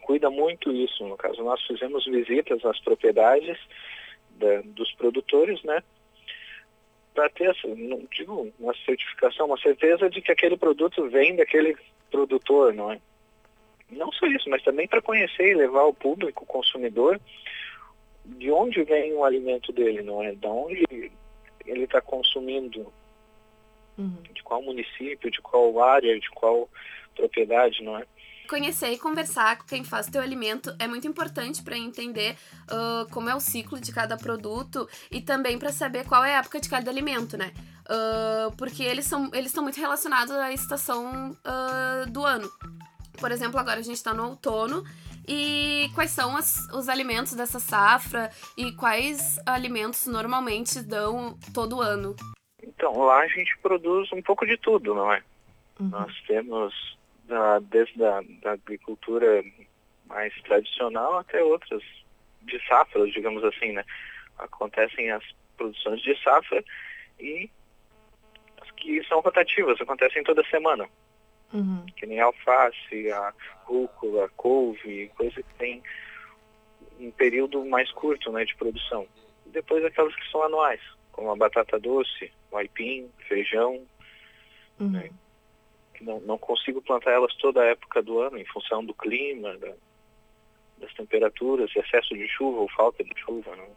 cuida 0.01 0.29
muito 0.29 0.71
isso. 0.71 1.05
No 1.07 1.17
caso, 1.17 1.43
nós 1.43 1.61
fizemos 1.65 2.05
visitas 2.05 2.63
às 2.65 2.79
propriedades 2.79 3.57
da, 4.31 4.61
dos 4.65 4.91
produtores, 4.93 5.61
né? 5.63 5.81
Para 7.13 7.29
ter, 7.29 7.55
não 7.65 8.07
digo 8.11 8.51
uma 8.59 8.73
certificação, 8.85 9.47
uma 9.47 9.57
certeza 9.57 10.09
de 10.09 10.21
que 10.21 10.31
aquele 10.31 10.57
produto 10.57 11.07
vem 11.09 11.35
daquele 11.35 11.75
produtor, 12.09 12.73
não 12.73 12.91
é? 12.91 12.99
Não 13.91 14.11
só 14.11 14.25
isso, 14.27 14.49
mas 14.49 14.63
também 14.63 14.87
para 14.87 15.01
conhecer 15.01 15.51
e 15.51 15.55
levar 15.55 15.81
ao 15.81 15.93
público, 15.93 16.43
o 16.43 16.47
consumidor, 16.47 17.19
de 18.25 18.49
onde 18.49 18.83
vem 18.83 19.13
o 19.13 19.23
alimento 19.23 19.71
dele, 19.71 20.01
não 20.01 20.23
é? 20.23 20.33
Da 20.33 20.49
onde 20.49 20.83
ele 21.65 21.83
está 21.83 22.01
consumindo 22.01 22.91
Uhum. 23.97 24.17
De 24.33 24.43
qual 24.43 24.61
município, 24.61 25.29
de 25.29 25.41
qual 25.41 25.81
área, 25.83 26.19
de 26.19 26.29
qual 26.31 26.69
propriedade, 27.15 27.83
não 27.83 27.97
é? 27.97 28.05
Conhecer 28.47 28.91
e 28.91 28.97
conversar 28.97 29.57
com 29.57 29.65
quem 29.65 29.83
faz 29.83 30.07
teu 30.07 30.21
alimento 30.21 30.75
é 30.77 30.85
muito 30.85 31.07
importante 31.07 31.63
para 31.63 31.77
entender 31.77 32.35
uh, 32.65 33.09
como 33.09 33.29
é 33.29 33.35
o 33.35 33.39
ciclo 33.39 33.79
de 33.79 33.91
cada 33.93 34.17
produto 34.17 34.87
e 35.09 35.21
também 35.21 35.57
para 35.57 35.71
saber 35.71 36.05
qual 36.05 36.23
é 36.25 36.35
a 36.35 36.39
época 36.39 36.59
de 36.59 36.69
cada 36.69 36.91
alimento, 36.91 37.37
né? 37.37 37.53
Uh, 37.83 38.55
porque 38.57 38.83
eles 38.83 39.05
são 39.05 39.29
eles 39.33 39.47
estão 39.47 39.63
muito 39.63 39.79
relacionados 39.79 40.31
à 40.35 40.51
estação 40.51 41.31
uh, 41.31 42.11
do 42.11 42.25
ano. 42.25 42.51
Por 43.17 43.31
exemplo, 43.31 43.59
agora 43.59 43.79
a 43.79 43.83
gente 43.83 43.95
está 43.95 44.13
no 44.13 44.29
outono 44.29 44.83
e 45.27 45.89
quais 45.95 46.11
são 46.11 46.35
as, 46.35 46.67
os 46.73 46.89
alimentos 46.89 47.33
dessa 47.33 47.59
safra 47.59 48.29
e 48.57 48.73
quais 48.73 49.39
alimentos 49.45 50.05
normalmente 50.05 50.81
dão 50.81 51.37
todo 51.53 51.81
ano. 51.81 52.15
Então, 52.83 53.01
lá 53.01 53.21
a 53.21 53.27
gente 53.27 53.57
produz 53.59 54.11
um 54.11 54.21
pouco 54.21 54.45
de 54.45 54.57
tudo, 54.57 54.93
não 54.93 55.09
é? 55.09 55.23
Uhum. 55.79 55.87
Nós 55.87 56.13
temos 56.27 56.97
da, 57.23 57.59
desde 57.59 58.03
a 58.03 58.21
da 58.41 58.51
agricultura 58.51 59.41
mais 60.05 60.33
tradicional 60.41 61.17
até 61.19 61.41
outras 61.41 61.81
de 62.41 62.59
safra, 62.67 63.07
digamos 63.07 63.41
assim, 63.45 63.71
né? 63.71 63.85
Acontecem 64.37 65.09
as 65.11 65.23
produções 65.55 66.01
de 66.01 66.13
safra 66.21 66.61
e 67.21 67.49
as 68.61 68.69
que 68.71 69.01
são 69.05 69.21
rotativas, 69.21 69.79
acontecem 69.79 70.21
toda 70.21 70.43
semana. 70.49 70.85
Uhum. 71.53 71.85
Que 71.95 72.05
nem 72.05 72.19
a 72.19 72.25
alface, 72.25 73.09
a 73.13 73.33
rúcula, 73.63 74.25
a 74.25 74.29
couve, 74.35 75.09
coisa 75.15 75.41
que 75.41 75.53
tem 75.57 75.81
um 76.99 77.11
período 77.11 77.63
mais 77.63 77.89
curto 77.93 78.29
né, 78.33 78.43
de 78.43 78.53
produção. 78.57 79.07
Depois 79.45 79.85
aquelas 79.85 80.13
que 80.13 80.29
são 80.29 80.43
anuais 80.43 80.81
como 81.13 81.31
a 81.31 81.35
batata 81.35 81.79
doce, 81.79 82.31
o 82.51 82.57
aipim, 82.57 83.09
feijão. 83.27 83.81
Uhum. 84.79 84.89
Né? 84.89 85.09
Não, 86.01 86.19
não 86.19 86.37
consigo 86.37 86.81
plantar 86.81 87.11
elas 87.11 87.33
toda 87.35 87.61
a 87.61 87.67
época 87.67 88.03
do 88.03 88.19
ano 88.19 88.37
em 88.37 88.45
função 88.45 88.83
do 88.83 88.93
clima, 88.93 89.55
da, 89.57 89.73
das 90.79 90.93
temperaturas, 90.95 91.73
excesso 91.73 92.13
de 92.13 92.27
chuva 92.27 92.59
ou 92.59 92.69
falta 92.69 93.01
de 93.03 93.17
chuva. 93.17 93.55
Né? 93.55 93.69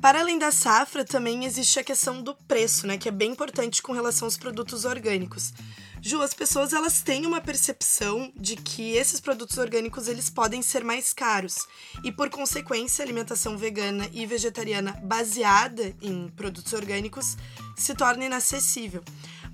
Para 0.00 0.20
além 0.20 0.38
da 0.38 0.50
safra, 0.50 1.04
também 1.04 1.44
existe 1.44 1.78
a 1.78 1.84
questão 1.84 2.22
do 2.22 2.34
preço, 2.34 2.86
né, 2.86 2.98
que 2.98 3.08
é 3.08 3.12
bem 3.12 3.30
importante 3.32 3.82
com 3.82 3.92
relação 3.92 4.26
aos 4.26 4.36
produtos 4.36 4.84
orgânicos. 4.84 5.52
Ju, 6.06 6.20
as 6.20 6.34
pessoas 6.34 6.74
elas 6.74 7.00
têm 7.00 7.24
uma 7.24 7.40
percepção 7.40 8.30
de 8.36 8.56
que 8.56 8.94
esses 8.94 9.20
produtos 9.20 9.56
orgânicos 9.56 10.06
eles 10.06 10.28
podem 10.28 10.60
ser 10.60 10.84
mais 10.84 11.14
caros 11.14 11.56
e 12.02 12.12
por 12.12 12.28
consequência 12.28 13.02
a 13.02 13.06
alimentação 13.06 13.56
vegana 13.56 14.06
e 14.12 14.26
vegetariana 14.26 14.92
baseada 15.02 15.96
em 16.02 16.28
produtos 16.28 16.74
orgânicos 16.74 17.38
se 17.76 17.94
torna 17.94 18.24
inacessível. 18.24 19.02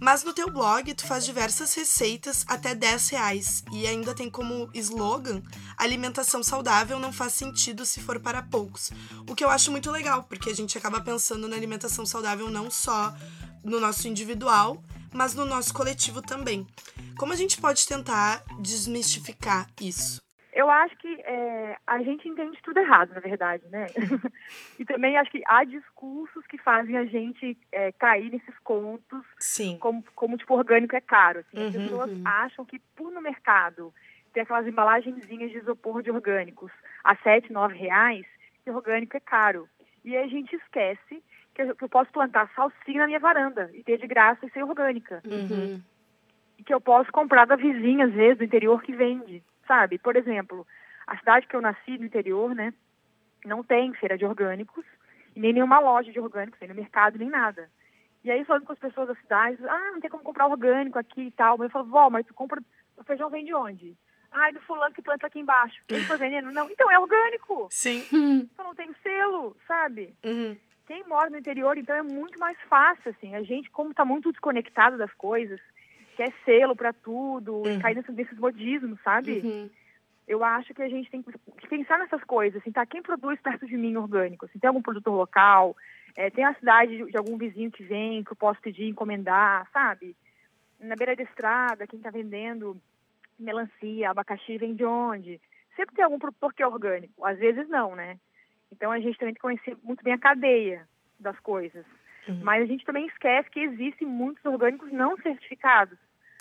Mas 0.01 0.25
no 0.25 0.33
teu 0.33 0.51
blog, 0.51 0.95
tu 0.95 1.07
faz 1.07 1.27
diversas 1.27 1.75
receitas 1.75 2.43
até 2.49 2.75
10 2.75 3.09
reais 3.11 3.63
e 3.71 3.87
ainda 3.87 4.15
tem 4.15 4.31
como 4.31 4.71
slogan 4.73 5.43
alimentação 5.77 6.43
saudável 6.43 6.99
não 6.99 7.13
faz 7.13 7.35
sentido 7.35 7.85
se 7.85 8.01
for 8.01 8.19
para 8.19 8.43
poucos. 8.43 8.91
O 9.29 9.35
que 9.35 9.45
eu 9.45 9.51
acho 9.51 9.71
muito 9.71 9.91
legal, 9.91 10.23
porque 10.25 10.49
a 10.49 10.55
gente 10.55 10.77
acaba 10.79 11.03
pensando 11.03 11.47
na 11.47 11.55
alimentação 11.55 12.07
saudável 12.07 12.51
não 12.51 12.71
só 12.71 13.15
no 13.63 13.79
nosso 13.79 14.09
individual, 14.09 14.83
mas 15.13 15.35
no 15.35 15.45
nosso 15.45 15.75
coletivo 15.75 16.23
também. 16.23 16.67
Como 17.19 17.33
a 17.33 17.37
gente 17.37 17.61
pode 17.61 17.87
tentar 17.87 18.43
desmistificar 18.61 19.69
isso? 19.81 20.19
Eu 20.53 20.69
acho 20.71 20.97
que 20.97 21.09
é, 21.23 21.77
a 21.87 22.03
gente 22.03 22.29
entende 22.29 22.59
tudo 22.63 22.79
errado, 22.79 23.13
na 23.15 23.21
verdade, 23.21 23.65
né? 23.69 23.91
e 24.79 24.85
também 24.85 25.17
acho 25.17 25.31
que 25.31 25.43
há 25.47 25.63
discursos 25.65 26.47
que 26.47 26.59
fazem 26.59 26.97
a 26.97 27.05
gente 27.05 27.57
é, 27.71 27.93
cair 27.93 28.31
nesses 28.31 28.59
contos, 28.61 29.25
Sim. 29.39 29.79
Como, 29.79 30.03
como 30.15 30.37
tipo 30.37 30.55
orgânico 30.55 30.97
é 30.97 31.01
caro. 31.01 31.41
Assim. 31.41 31.59
As 31.59 31.75
Uhum, 31.75 31.83
pessoas 31.83 32.11
uhum. 32.11 32.23
acham 32.25 32.65
que 32.65 32.79
por 32.97 33.11
no 33.13 33.21
mercado 33.23 33.93
ter 34.33 34.41
aquelas 34.41 34.67
embalagenzinhas 34.67 35.51
de 35.51 35.59
isopor 35.59 36.03
de 36.03 36.11
orgânicos 36.11 36.71
a 37.05 37.17
sete, 37.17 37.53
nove 37.53 37.77
reais, 37.77 38.27
que 38.65 38.71
orgânico 38.71 39.17
é 39.17 39.21
caro. 39.21 39.69
E 40.05 40.17
aí 40.17 40.25
a 40.25 40.29
gente 40.29 40.55
esquece 40.57 41.23
que 41.55 41.63
eu, 41.63 41.77
que 41.77 41.85
eu 41.85 41.89
posso 41.89 42.11
plantar 42.13 42.51
salsinha 42.55 43.01
na 43.01 43.07
minha 43.07 43.19
varanda 43.21 43.71
e 43.75 43.83
ter 43.85 43.99
de 43.99 44.07
graça 44.07 44.45
e 44.47 44.51
ser 44.51 44.63
orgânica 44.65 45.21
Uhum. 45.25 45.83
e 46.59 46.63
que 46.65 46.73
eu 46.73 46.81
posso 46.81 47.11
comprar 47.13 47.45
da 47.47 47.57
vizinha, 47.57 48.07
às 48.07 48.13
vezes, 48.13 48.39
do 48.39 48.45
interior 48.45 48.83
que 48.83 48.95
vende, 48.95 49.43
sabe? 49.71 49.99
Por 49.99 50.17
exemplo, 50.17 50.67
a 51.07 51.17
cidade 51.17 51.47
que 51.47 51.55
eu 51.55 51.61
nasci, 51.61 51.97
no 51.97 52.05
interior, 52.05 52.53
né, 52.57 52.75
não 53.45 53.63
tem 53.63 53.95
feira 53.95 54.19
de 54.19 54.25
orgânicos, 54.25 54.85
nem 55.37 55.53
nenhuma 55.53 55.79
loja 55.79 56.11
de 56.11 56.19
orgânicos, 56.19 56.59
nem 56.59 56.71
no 56.71 56.75
mercado, 56.75 57.17
nem 57.17 57.31
nada. 57.31 57.71
E 58.25 58.33
aí, 58.33 58.45
falando 58.45 58.67
com 58.67 58.73
as 58.73 58.79
pessoas 58.81 59.07
da 59.07 59.15
cidade, 59.15 59.57
ah, 59.69 59.91
não 59.93 60.01
tem 60.01 60.11
como 60.11 60.25
comprar 60.25 60.49
orgânico 60.49 60.99
aqui 60.99 61.23
e 61.23 61.31
tal. 61.31 61.57
Mas 61.57 61.67
eu 61.67 61.71
falo, 61.71 61.87
vó, 61.87 62.11
mas 62.11 62.27
tu 62.27 62.35
compra, 62.35 62.61
o 62.97 63.05
feijão 63.05 63.31
vem 63.31 63.45
de 63.45 63.55
onde? 63.55 63.97
Ah, 64.33 64.49
é 64.49 64.53
do 64.53 64.61
fulano 64.63 64.93
que 64.93 65.03
planta 65.03 65.29
aqui 65.29 65.39
embaixo. 65.39 65.81
Ele 65.89 66.05
foi 66.05 66.17
vendendo? 66.19 66.51
Não, 66.51 66.69
então 66.69 66.91
é 66.91 66.99
orgânico. 66.99 67.69
Sim. 67.71 68.03
Só 68.57 68.65
não 68.65 68.75
tem 68.75 68.93
selo, 69.05 69.57
sabe? 69.69 70.15
Uhum. 70.25 70.57
quem 70.87 71.05
mora 71.07 71.31
no 71.31 71.39
interior, 71.39 71.79
então 71.79 71.95
é 71.95 72.03
muito 72.03 72.39
mais 72.41 72.59
fácil, 72.69 73.13
assim. 73.13 73.37
A 73.37 73.43
gente, 73.43 73.71
como 73.71 73.93
está 73.93 74.05
muito 74.05 74.33
desconectado 74.33 74.99
das 74.99 75.13
coisas, 75.15 75.61
quer 76.17 76.33
selo 76.45 76.75
para 76.77 76.93
tudo, 76.93 77.57
Uhum. 77.57 77.71
e 77.77 77.81
cair 77.81 77.95
nesses, 77.97 78.15
nesses 78.15 78.39
modismos, 78.39 79.01
sabe? 79.03 79.41
Uhum. 79.41 79.71
Eu 80.29 80.45
acho 80.45 80.73
que 80.73 80.83
a 80.83 80.89
gente 80.89 81.11
tem 81.11 81.23
que 81.23 81.69
pensar 81.69 81.99
nessas 81.99 82.23
coisas, 82.25 82.61
assim, 82.61 82.71
tá? 82.71 82.87
Quem 82.87 83.03
produz 83.03 83.41
perto 83.41 83.67
de 83.67 83.77
mim 83.77 83.97
orgânico? 83.97 84.47
Assim, 84.47 84.59
tem 84.59 84.69
algum 84.69 84.83
produtor 84.83 85.15
local? 85.15 85.77
É, 86.17 86.31
tem 86.31 86.45
a 86.45 86.55
cidade 86.55 86.97
de, 86.97 87.05
de 87.11 87.17
algum 87.17 87.37
vizinho 87.37 87.71
que 87.71 87.83
vem, 87.83 88.23
que 88.23 88.33
eu 88.33 88.37
posso 88.37 88.61
pedir, 88.61 88.87
encomendar, 88.87 89.69
sabe? 89.73 90.15
Na 90.79 90.95
beira 90.95 91.17
da 91.17 91.23
estrada, 91.23 91.87
quem 91.87 91.99
está 91.99 92.11
vendendo 92.11 92.81
melancia, 93.39 94.11
abacaxi, 94.11 94.59
vem 94.59 94.75
de 94.75 94.85
onde? 94.85 95.41
Sempre 95.77 95.95
tem 95.97 96.05
algum 96.05 96.19
produtor 96.19 96.53
que 96.55 96.63
é 96.63 96.67
orgânico. 96.67 97.25
Às 97.25 97.39
vezes 97.39 97.69
não, 97.69 97.97
né? 97.97 98.19
Então 98.71 98.93
a 98.93 99.01
gente 99.01 99.19
também 99.19 99.35
tem 99.35 99.35
que 99.35 99.41
conhecer 99.41 99.77
muito 99.83 100.05
bem 100.05 100.13
a 100.13 100.19
cadeia 100.19 100.87
das 101.19 101.39
coisas. 101.41 101.85
Uhum. 102.31 102.41
Mas 102.45 102.63
a 102.63 102.67
gente 102.67 102.85
também 102.85 103.07
esquece 103.07 103.51
que 103.51 103.61
existem 103.61 104.07
muitos 104.07 104.45
orgânicos 104.45 104.91
não 104.93 105.17
certificados, 105.19 105.99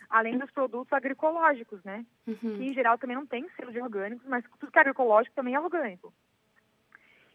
além 0.10 0.38
dos 0.38 0.52
produtos 0.52 0.92
agroecológicos, 0.94 1.84
né? 1.84 2.06
Uhum. 2.28 2.36
Que 2.38 2.64
em 2.64 2.74
geral 2.74 2.98
também 2.98 3.16
não 3.16 3.26
tem 3.26 3.48
selo 3.56 3.72
de 3.72 3.82
orgânicos, 3.82 4.28
mas 4.28 4.44
tudo 4.60 4.72
que 4.72 4.78
é 4.78 4.82
agroecológico 4.82 5.36
também 5.36 5.56
é 5.56 5.60
orgânico. 5.60 6.14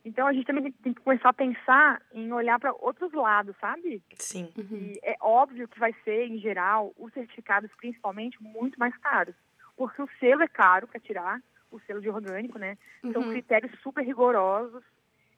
Então 0.04 0.26
a 0.26 0.32
gente 0.32 0.44
também 0.46 0.70
tem 0.70 0.92
que 0.92 1.00
começar 1.00 1.30
a 1.30 1.32
pensar 1.32 2.00
em 2.12 2.30
olhar 2.32 2.58
para 2.60 2.72
outros 2.74 3.10
lados, 3.12 3.56
sabe? 3.58 4.02
Sim. 4.18 4.52
Uhum. 4.56 4.76
E 4.76 5.00
é 5.02 5.16
óbvio 5.20 5.66
que 5.66 5.80
vai 5.80 5.94
ser, 6.04 6.26
em 6.26 6.38
geral, 6.38 6.92
os 6.98 7.12
certificados 7.14 7.70
principalmente 7.76 8.40
muito 8.42 8.78
mais 8.78 8.94
caros, 8.98 9.34
porque 9.76 10.02
o 10.02 10.08
selo 10.20 10.42
é 10.42 10.48
caro 10.48 10.86
para 10.86 11.00
tirar, 11.00 11.40
o 11.70 11.80
selo 11.80 12.00
de 12.02 12.08
orgânico, 12.10 12.58
né? 12.58 12.76
São 13.12 13.22
Uhum. 13.22 13.30
critérios 13.30 13.72
super 13.80 14.04
rigorosos. 14.04 14.84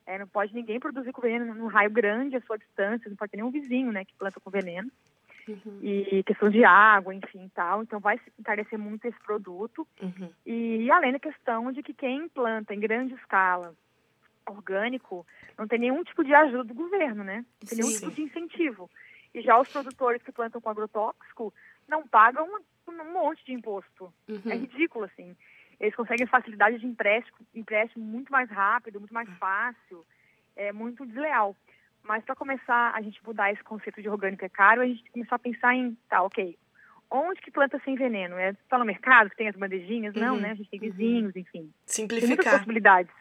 É, 0.07 0.19
não 0.19 0.27
pode 0.29 0.55
ninguém 0.55 0.79
produzir 0.79 1.13
com 1.13 1.21
veneno 1.21 1.53
num 1.55 1.67
raio 1.67 1.91
grande, 1.91 2.37
a 2.37 2.41
sua 2.43 2.57
distância, 2.57 3.09
não 3.09 3.17
pode 3.17 3.33
ter 3.33 3.39
nenhum 3.39 3.51
vizinho, 3.51 3.91
né, 3.91 4.05
que 4.05 4.15
planta 4.15 4.39
com 4.41 4.51
veneno. 4.51 4.91
Uhum. 5.49 5.79
E 5.81 6.23
questão 6.25 6.49
de 6.51 6.65
água, 6.65 7.15
enfim, 7.15 7.49
tal. 7.55 7.83
Então 7.83 8.01
vai 8.01 8.19
encarecer 8.39 8.79
muito 8.79 9.05
esse 9.07 9.19
produto. 9.21 9.87
Uhum. 10.03 10.31
E 10.45 10.91
além 10.91 11.13
da 11.13 11.21
questão 11.21 11.71
de 11.71 11.83
que 11.85 11.95
quem 11.95 12.29
planta 12.29 12.75
em 12.75 12.81
grande 12.81 13.15
escala 13.15 13.75
orgânico 14.45 15.27
não 15.59 15.67
tem 15.67 15.79
nenhum 15.79 16.03
tipo 16.05 16.25
de 16.25 16.35
ajuda 16.35 16.65
do 16.65 16.75
governo, 16.75 17.23
né? 17.23 17.45
Não 17.61 17.69
tem 17.69 17.79
nenhum 17.79 17.91
Sim. 17.91 17.99
tipo 17.99 18.11
de 18.11 18.23
incentivo. 18.23 18.91
E 19.35 19.41
já 19.41 19.59
os 19.61 19.69
produtores 19.69 20.23
que 20.23 20.33
plantam 20.33 20.61
com 20.61 20.69
agrotóxico 20.71 21.53
não 21.89 22.07
pagam 22.07 22.49
um 22.89 23.13
monte 23.13 23.45
de 23.45 23.53
imposto. 23.53 24.13
É 24.29 24.33
Uhum. 24.33 24.61
ridículo, 24.61 25.05
assim. 25.05 25.37
Eles 25.81 25.95
conseguem 25.95 26.27
facilidade 26.27 26.79
de 26.79 26.87
empréstimo, 26.87 27.37
empréstimo 27.55 28.05
muito 28.05 28.33
mais 28.33 28.49
rápido, 28.51 28.99
muito 29.01 29.13
mais 29.15 29.29
fácil. 29.39 30.05
É 30.57 30.73
muito 30.73 31.05
desleal. 31.07 31.55
Mas 32.03 32.25
para 32.25 32.35
começar 32.37 32.93
a 32.95 33.03
gente 33.03 33.21
mudar 33.27 33.53
esse 33.53 33.63
conceito 33.63 34.01
de 34.01 34.09
orgânico 34.09 34.45
é 34.45 34.49
caro, 34.49 34.81
a 34.81 34.87
gente 34.87 34.99
tem 35.03 35.05
que 35.07 35.13
começar 35.13 35.35
a 35.37 35.39
pensar 35.41 35.75
em, 35.75 35.95
tá, 36.09 36.23
ok, 36.23 36.57
onde 37.11 37.41
que 37.41 37.51
planta 37.51 37.81
sem 37.85 37.95
veneno? 37.97 38.37
É 38.37 38.55
só 38.71 38.79
no 38.79 38.85
mercado 38.85 39.29
que 39.31 39.37
tem 39.37 39.49
as 39.49 39.57
bandejinhas? 39.57 40.15
Não, 40.15 40.35
Uhum. 40.37 40.41
né? 40.41 40.51
A 40.53 40.55
gente 40.55 40.71
tem 40.71 40.81
vizinhos, 40.81 41.35
enfim. 41.37 41.53
Tem 41.53 41.63
muitas 41.69 41.95
Simplificar. 41.95 42.53
possibilidades. 42.55 43.13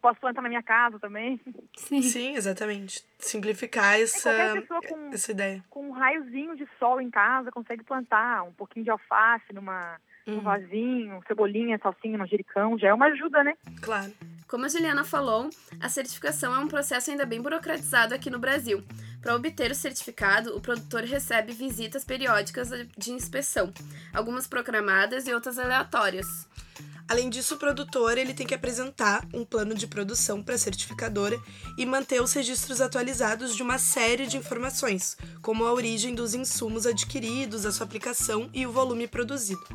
Posso 0.00 0.18
plantar 0.18 0.40
na 0.40 0.48
minha 0.48 0.62
casa 0.62 0.98
também. 0.98 1.38
Sim. 1.76 2.00
Sim, 2.00 2.34
exatamente. 2.34 3.04
Simplificar 3.18 4.00
essa, 4.00 4.32
pessoa 4.54 4.80
com- 4.80 5.10
essa 5.12 5.30
ideia. 5.30 5.62
Com 5.68 5.88
um 5.88 5.92
raiozinho 5.92 6.56
de 6.56 6.66
sol 6.78 7.02
em 7.02 7.10
casa, 7.10 7.50
consegue 7.52 7.84
plantar 7.84 8.42
um 8.44 8.52
pouquinho 8.54 8.84
de 8.84 8.90
alface 8.90 9.52
numa, 9.52 10.00
Uhum. 10.34 10.40
vasinho, 10.40 11.20
cebolinha, 11.26 11.78
salsinha, 11.82 12.18
manjericão, 12.18 12.78
já 12.78 12.88
é 12.88 12.94
uma 12.94 13.06
ajuda, 13.06 13.42
né? 13.44 13.54
Claro. 13.80 14.12
Como 14.46 14.64
a 14.64 14.68
Juliana 14.68 15.04
falou, 15.04 15.48
a 15.80 15.88
certificação 15.88 16.54
é 16.54 16.58
um 16.58 16.66
processo 16.66 17.10
ainda 17.10 17.24
bem 17.24 17.40
burocratizado 17.40 18.14
aqui 18.14 18.28
no 18.28 18.38
Brasil. 18.38 18.82
Para 19.22 19.36
obter 19.36 19.70
o 19.70 19.74
certificado, 19.74 20.56
o 20.56 20.60
produtor 20.60 21.04
recebe 21.04 21.52
visitas 21.52 22.04
periódicas 22.04 22.70
de 22.96 23.12
inspeção, 23.12 23.72
algumas 24.12 24.46
programadas 24.46 25.28
e 25.28 25.32
outras 25.32 25.58
aleatórias. 25.58 26.48
Além 27.10 27.28
disso, 27.28 27.56
o 27.56 27.58
produtor 27.58 28.16
ele 28.16 28.32
tem 28.32 28.46
que 28.46 28.54
apresentar 28.54 29.26
um 29.34 29.44
plano 29.44 29.74
de 29.74 29.88
produção 29.88 30.40
para 30.42 30.54
a 30.54 30.58
certificadora 30.58 31.36
e 31.76 31.84
manter 31.84 32.22
os 32.22 32.32
registros 32.32 32.80
atualizados 32.80 33.56
de 33.56 33.64
uma 33.64 33.78
série 33.78 34.28
de 34.28 34.36
informações, 34.36 35.16
como 35.42 35.64
a 35.64 35.72
origem 35.72 36.14
dos 36.14 36.34
insumos 36.34 36.86
adquiridos, 36.86 37.66
a 37.66 37.72
sua 37.72 37.84
aplicação 37.84 38.48
e 38.54 38.64
o 38.64 38.70
volume 38.70 39.08
produzido. 39.08 39.66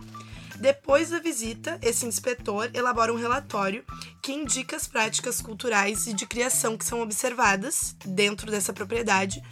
Depois 0.60 1.10
da 1.10 1.20
visita, 1.20 1.78
esse 1.82 2.06
inspetor 2.06 2.70
elabora 2.74 3.14
um 3.14 3.18
relatório 3.18 3.84
que 4.22 4.34
indica 4.34 4.76
as 4.76 4.88
práticas 4.88 5.42
culturais 5.42 6.08
e 6.08 6.14
de 6.14 6.26
criação 6.26 6.78
que 6.78 6.86
são 6.86 7.02
observadas 7.02 7.96
dentro 8.06 8.50
dessa 8.50 8.74
propriedade 8.74 9.44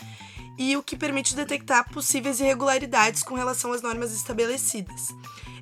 e 0.58 0.78
o 0.78 0.84
que 0.84 0.96
permite 0.96 1.36
detectar 1.36 1.90
possíveis 1.92 2.40
irregularidades 2.40 3.24
com 3.24 3.36
relação 3.36 3.74
às 3.74 3.82
normas 3.82 4.14
estabelecidas. 4.14 5.10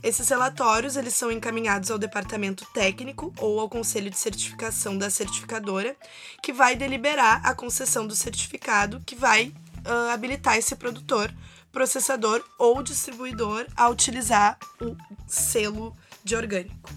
Esses 0.03 0.27
relatórios 0.29 0.95
eles 0.95 1.13
são 1.13 1.31
encaminhados 1.31 1.91
ao 1.91 1.98
departamento 1.98 2.65
técnico 2.74 3.33
ou 3.38 3.60
ao 3.60 3.69
conselho 3.69 4.10
de 4.10 4.17
certificação 4.17 4.98
da 4.98 5.10
certificadora, 5.10 5.95
que 6.41 6.51
vai 6.51 6.75
deliberar 6.75 7.41
a 7.45 7.53
concessão 7.53 8.07
do 8.07 8.15
certificado 8.15 9.01
que 9.05 9.15
vai 9.15 9.53
ah, 9.86 10.13
habilitar 10.13 10.57
esse 10.57 10.75
produtor, 10.75 11.31
processador 11.71 12.43
ou 12.57 12.83
distribuidor 12.83 13.65
a 13.75 13.89
utilizar 13.89 14.57
o 14.81 14.95
selo 15.27 15.95
de 16.23 16.35
orgânico. 16.35 16.89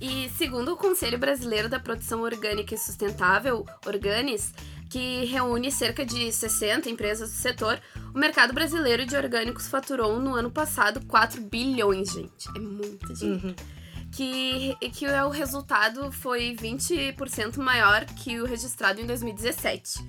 E 0.00 0.28
segundo 0.36 0.72
o 0.72 0.76
Conselho 0.76 1.16
Brasileiro 1.16 1.68
da 1.68 1.78
Produção 1.78 2.22
Orgânica 2.22 2.74
e 2.74 2.78
Sustentável, 2.78 3.64
Organis, 3.86 4.52
que 4.90 5.24
reúne 5.24 5.70
cerca 5.70 6.04
de 6.04 6.30
60 6.30 6.90
empresas 6.90 7.30
do 7.30 7.36
setor, 7.36 7.80
o 8.14 8.18
mercado 8.18 8.52
brasileiro 8.52 9.06
de 9.06 9.16
orgânicos 9.16 9.68
faturou 9.68 10.20
no 10.20 10.34
ano 10.34 10.50
passado 10.50 11.00
4 11.06 11.40
bilhões, 11.40 12.12
gente. 12.12 12.48
É 12.54 12.58
muito 12.58 13.14
dinheiro. 13.14 13.54
Que, 14.10 14.76
que 14.90 15.06
o 15.06 15.30
resultado 15.30 16.12
foi 16.12 16.54
20% 16.60 17.56
maior 17.56 18.04
que 18.04 18.38
o 18.40 18.44
registrado 18.44 19.00
em 19.00 19.06
2017. 19.06 20.00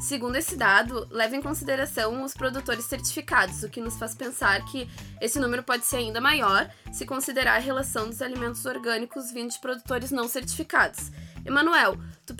Segundo 0.00 0.36
esse 0.36 0.56
dado, 0.56 1.06
leva 1.10 1.36
em 1.36 1.42
consideração 1.42 2.24
os 2.24 2.34
produtores 2.34 2.84
certificados, 2.86 3.62
o 3.62 3.68
que 3.70 3.80
nos 3.80 3.96
faz 3.96 4.14
pensar 4.14 4.64
que 4.64 4.88
esse 5.20 5.38
número 5.38 5.62
pode 5.62 5.84
ser 5.84 5.98
ainda 5.98 6.20
maior 6.20 6.68
se 6.92 7.06
considerar 7.06 7.56
a 7.56 7.60
relação 7.60 8.08
dos 8.08 8.20
alimentos 8.20 8.64
orgânicos 8.66 9.30
vindo 9.32 9.50
de 9.50 9.60
produtores 9.60 10.10
não 10.10 10.26
certificados. 10.26 11.10
Emanuel, 11.46 11.96
tu, 12.26 12.34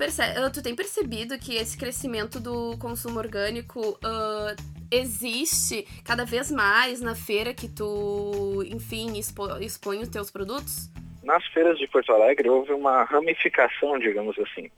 ah, 0.45 0.51
tu 0.51 0.63
tem 0.63 0.75
percebido 0.75 1.39
que 1.39 1.55
esse 1.55 1.77
crescimento 1.77 2.41
do 2.41 2.77
consumo 2.79 3.19
orgânico 3.19 3.97
ah, 4.03 4.57
existe 4.91 5.87
cada 6.05 6.25
vez 6.25 6.51
mais 6.51 7.01
na 7.01 7.15
feira 7.15 7.55
que 7.55 7.69
tu, 7.69 8.65
enfim, 8.67 9.19
expo- 9.19 9.59
expõe 9.59 10.01
os 10.01 10.09
teus 10.09 10.31
produtos? 10.31 10.91
Nas 11.23 11.45
feiras 11.47 11.79
de 11.79 11.87
Porto 11.87 12.13
Alegre 12.13 12.49
houve 12.49 12.73
uma 12.73 13.05
ramificação, 13.05 13.99
digamos 13.99 14.37
assim. 14.41 14.69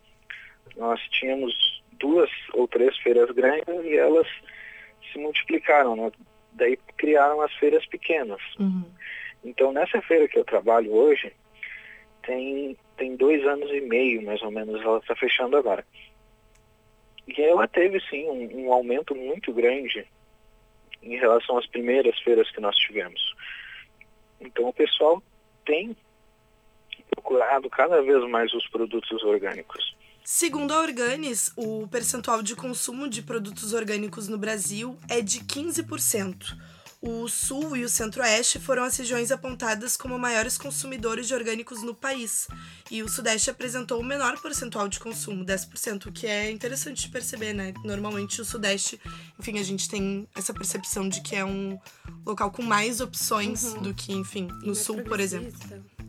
Nós 0.77 1.01
tínhamos 1.11 1.55
duas 2.05 2.31
ou 2.53 2.69
três 2.69 2.95
feiras 2.99 3.31
grandes 3.31 3.83
e 3.83 3.97
elas 3.97 4.27
se 5.11 5.19
multiplicaram, 5.19 5.97
né? 5.97 6.13
Daí 6.53 6.77
criaram 6.99 7.41
as 7.41 7.53
feiras 7.55 7.85
pequenas. 7.87 8.41
Uhum. 8.61 8.85
Então, 9.43 9.73
nessa 9.73 10.03
feira 10.03 10.29
que 10.29 10.39
eu 10.39 10.45
trabalho 10.45 10.93
hoje, 10.93 11.33
tem, 12.23 12.77
tem 12.99 13.17
dois 13.17 13.43
anos 13.47 13.71
e 13.71 13.81
meio, 13.81 14.23
mais 14.23 14.43
ou 14.43 14.51
menos, 14.51 14.83
ela 14.83 14.99
está 14.99 15.17
fechando 15.17 15.57
agora. 15.57 15.85
E 17.27 17.41
ela 17.41 17.67
teve, 17.67 17.99
sim, 18.11 18.29
um, 18.29 18.67
um 18.67 18.73
aumento 18.73 19.15
muito 19.15 19.51
grande 19.53 20.07
em 21.03 21.17
relação 21.17 21.57
às 21.57 21.67
primeiras 21.67 22.19
feiras 22.21 22.51
que 22.51 22.61
nós 22.61 22.77
tivemos. 22.77 23.35
Então, 24.41 24.69
o 24.69 24.75
pessoal 24.75 25.23
tem 25.65 25.97
procurado 27.11 27.71
cada 27.71 28.03
vez 28.03 28.23
mais 28.29 28.53
os 28.53 28.69
produtos 28.69 29.23
orgânicos. 29.23 29.97
Segundo 30.27 30.73
a 30.73 30.81
Organis, 30.81 31.53
o 31.55 31.87
percentual 31.87 32.43
de 32.43 32.57
consumo 32.57 33.11
de 33.11 33.21
produtos 33.21 33.75
orgânicos 33.75 34.27
no 34.27 34.39
Brasil 34.39 34.99
é 35.07 35.21
de 35.21 35.41
15%. 35.41 36.57
O 37.07 37.29
Sul 37.29 37.77
e 37.77 37.85
o 37.85 37.89
Centro-Oeste 37.91 38.59
foram 38.59 38.85
as 38.85 38.97
regiões 38.97 39.31
apontadas 39.31 39.95
como 39.95 40.19
maiores 40.19 40.57
consumidores 40.57 41.29
de 41.29 41.35
orgânicos 41.35 41.83
no 41.83 41.95
país, 41.95 42.49
e 42.91 43.03
o 43.03 43.09
Sudeste 43.11 43.51
apresentou 43.51 44.01
o 44.01 44.05
menor 44.05 44.41
percentual 44.41 44.89
de 44.89 44.99
consumo, 44.99 45.45
10%, 45.45 46.07
o 46.07 46.13
que 46.13 46.27
é 46.27 46.51
interessante 46.51 47.03
de 47.03 47.11
perceber, 47.11 47.53
né? 47.53 47.75
Normalmente 47.85 48.41
o 48.41 48.45
Sudeste, 48.47 48.99
enfim, 49.39 49.59
a 49.59 49.63
gente 49.63 49.87
tem 49.91 50.27
essa 50.35 50.55
percepção 50.55 51.07
de 51.07 51.21
que 51.21 51.37
é 51.37 51.45
um 51.45 51.79
local 52.25 52.51
com 52.51 52.63
mais 52.63 53.03
opções 53.03 53.65
uhum. 53.65 53.83
do 53.83 53.93
que, 53.93 54.15
enfim, 54.15 54.49
no 54.63 54.75
Sul, 54.75 55.03
por 55.03 55.21
exemplo. 55.21 55.53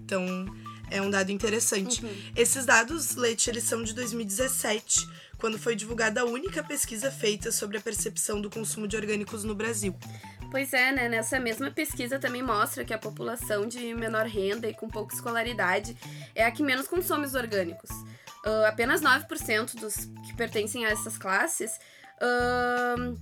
Então, 0.06 0.46
é 0.90 1.02
um 1.02 1.10
dado 1.10 1.32
interessante. 1.32 2.04
Uhum. 2.04 2.32
Esses 2.36 2.66
dados, 2.66 3.16
Leite, 3.16 3.50
eles 3.50 3.64
são 3.64 3.84
de 3.84 3.94
2017, 3.94 5.08
quando 5.38 5.58
foi 5.58 5.76
divulgada 5.76 6.22
a 6.22 6.26
única 6.26 6.64
pesquisa 6.64 7.12
feita 7.12 7.52
sobre 7.52 7.78
a 7.78 7.82
percepção 7.82 8.42
do 8.42 8.50
consumo 8.50 8.88
de 8.88 8.96
orgânicos 8.96 9.44
no 9.44 9.56
Brasil. 9.56 9.96
Pois 10.52 10.74
é, 10.74 10.92
né? 10.92 11.10
Nessa 11.10 11.40
mesma 11.40 11.70
pesquisa 11.72 12.18
também 12.18 12.42
mostra 12.42 12.86
que 12.86 12.94
a 12.94 12.98
população 12.98 13.68
de 13.68 13.94
menor 13.94 14.26
renda 14.26 14.68
e 14.68 14.74
com 14.74 14.88
pouca 14.88 15.14
escolaridade 15.14 15.98
é 16.34 16.46
a 16.46 16.52
que 16.52 16.64
menos 16.64 16.88
consome 16.88 17.26
os 17.26 17.36
orgânicos. 17.36 17.90
Uh, 18.46 18.66
apenas 18.68 19.02
9% 19.02 19.76
dos 19.80 19.96
que 20.26 20.34
pertencem 20.38 20.86
a 20.86 20.92
essas 20.92 21.18
classes 21.18 21.80
uh, 22.22 23.18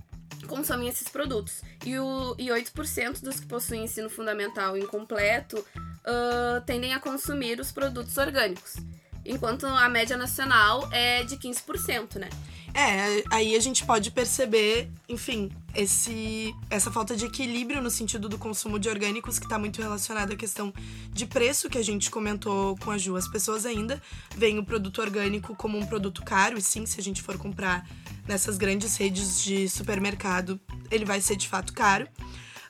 consomem 0.46 0.88
esses 0.88 1.08
produtos. 1.08 1.62
E, 1.84 1.98
o, 1.98 2.34
e 2.38 2.48
8% 2.48 3.20
dos 3.22 3.40
que 3.40 3.46
possuem 3.46 3.84
ensino 3.84 4.10
fundamental 4.10 4.76
incompleto 4.76 5.64
uh, 6.06 6.60
tendem 6.64 6.92
a 6.92 7.00
consumir 7.00 7.60
os 7.60 7.72
produtos 7.72 8.16
orgânicos, 8.16 8.76
enquanto 9.24 9.66
a 9.66 9.88
média 9.88 10.16
nacional 10.16 10.88
é 10.92 11.24
de 11.24 11.36
15%, 11.36 12.16
né? 12.16 12.28
É, 12.76 13.22
aí 13.30 13.54
a 13.54 13.60
gente 13.60 13.86
pode 13.86 14.10
perceber, 14.10 14.90
enfim, 15.08 15.48
esse, 15.76 16.52
essa 16.68 16.90
falta 16.90 17.16
de 17.16 17.24
equilíbrio 17.24 17.80
no 17.80 17.88
sentido 17.88 18.28
do 18.28 18.36
consumo 18.36 18.80
de 18.80 18.88
orgânicos, 18.88 19.38
que 19.38 19.46
está 19.46 19.56
muito 19.56 19.80
relacionado 19.80 20.32
à 20.32 20.36
questão 20.36 20.74
de 21.12 21.24
preço 21.24 21.70
que 21.70 21.78
a 21.78 21.84
gente 21.84 22.10
comentou 22.10 22.76
com 22.78 22.90
a 22.90 22.98
Ju. 22.98 23.14
As 23.14 23.28
pessoas 23.28 23.64
ainda 23.64 24.02
veem 24.36 24.58
o 24.58 24.64
produto 24.64 25.00
orgânico 25.00 25.54
como 25.54 25.78
um 25.78 25.86
produto 25.86 26.24
caro, 26.24 26.58
e 26.58 26.60
sim, 26.60 26.84
se 26.84 26.98
a 26.98 27.02
gente 27.02 27.22
for 27.22 27.38
comprar 27.38 27.88
nessas 28.26 28.58
grandes 28.58 28.96
redes 28.96 29.40
de 29.44 29.68
supermercado, 29.68 30.58
ele 30.90 31.04
vai 31.04 31.20
ser 31.20 31.36
de 31.36 31.48
fato 31.48 31.72
caro. 31.72 32.08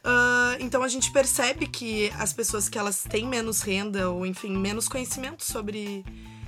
Uh, 0.05 0.61
então 0.61 0.83
a 0.83 0.89
gente 0.89 1.11
percebe 1.11 1.67
que 1.67 2.13
as 2.19 2.31
pessoas 2.31 2.69
que 2.69 2.79
elas 2.79 3.05
têm 3.05 3.27
menos 3.27 3.63
renda 3.63 4.11
ou 4.11 4.27
enfim 4.27 4.55
menos 4.55 4.87
conhecimento 4.87 5.43
sobre 5.43 6.05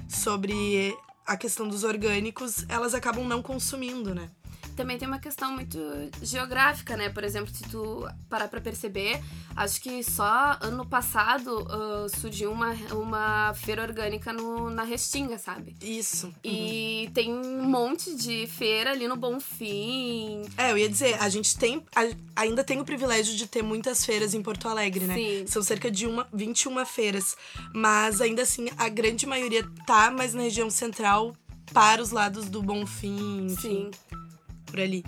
sobre 0.09 0.95
a 1.27 1.37
questão 1.37 1.67
dos 1.67 1.83
orgânicos, 1.83 2.65
elas 2.69 2.95
acabam 2.95 3.27
não 3.27 3.43
consumindo, 3.43 4.15
né? 4.15 4.29
Também 4.77 4.99
tem 4.99 5.09
uma 5.09 5.19
questão 5.19 5.53
muito 5.53 5.79
geográfica, 6.23 6.97
né? 6.97 7.09
Por 7.09 7.25
exemplo, 7.25 7.53
se 7.53 7.65
tu 7.65 8.07
parar 8.29 8.47
pra 8.47 8.61
perceber, 8.61 9.21
acho 9.57 9.81
que 9.81 10.05
só 10.05 10.59
ano 10.61 10.85
passado 10.87 11.63
uh, 11.63 12.09
surgiu 12.21 12.53
uma, 12.53 12.73
uma 12.93 13.55
feira 13.55 13.83
orgânica 13.83 14.33
no, 14.33 14.71
na 14.71 14.83
Restinga, 14.83 15.39
sabe? 15.39 15.75
Isso. 15.81 16.33
E 16.45 17.07
uhum. 17.07 17.13
tem 17.13 17.33
um 17.33 17.65
monte 17.65 18.15
de 18.15 18.47
feira 18.47 18.91
ali 18.93 19.09
no 19.09 19.17
Bonfim. 19.17 20.43
É, 20.59 20.71
eu 20.71 20.79
ia 20.79 20.89
dizer, 20.89 21.21
a 21.21 21.29
gente 21.29 21.57
tem. 21.57 21.83
A, 21.95 22.03
ainda 22.37 22.63
tem 22.63 22.79
o 22.79 22.85
privilégio 22.85 23.35
de 23.35 23.47
ter 23.47 23.63
muitas 23.63 24.05
feiras 24.05 24.35
em 24.35 24.43
Porto 24.43 24.69
Alegre, 24.69 25.05
né? 25.07 25.15
Sim. 25.15 25.47
São 25.47 25.63
cerca 25.63 25.91
de 25.91 26.07
uma, 26.07 26.29
21 26.33 26.85
feiras. 26.85 27.37
Mas 27.73 28.21
ainda 28.21 28.43
assim, 28.43 28.69
a 28.77 28.89
grande 28.89 29.27
maioria 29.27 29.67
tá 29.87 30.11
mais 30.11 30.35
na 30.35 30.43
região 30.43 30.69
central 30.69 31.35
para 31.73 32.03
os 32.03 32.11
lados 32.11 32.49
do 32.49 32.63
Bonfim. 32.63 33.47
Enfim. 33.47 33.91
Sim 33.91 34.06
por 34.77 34.81
ali. 34.83 35.03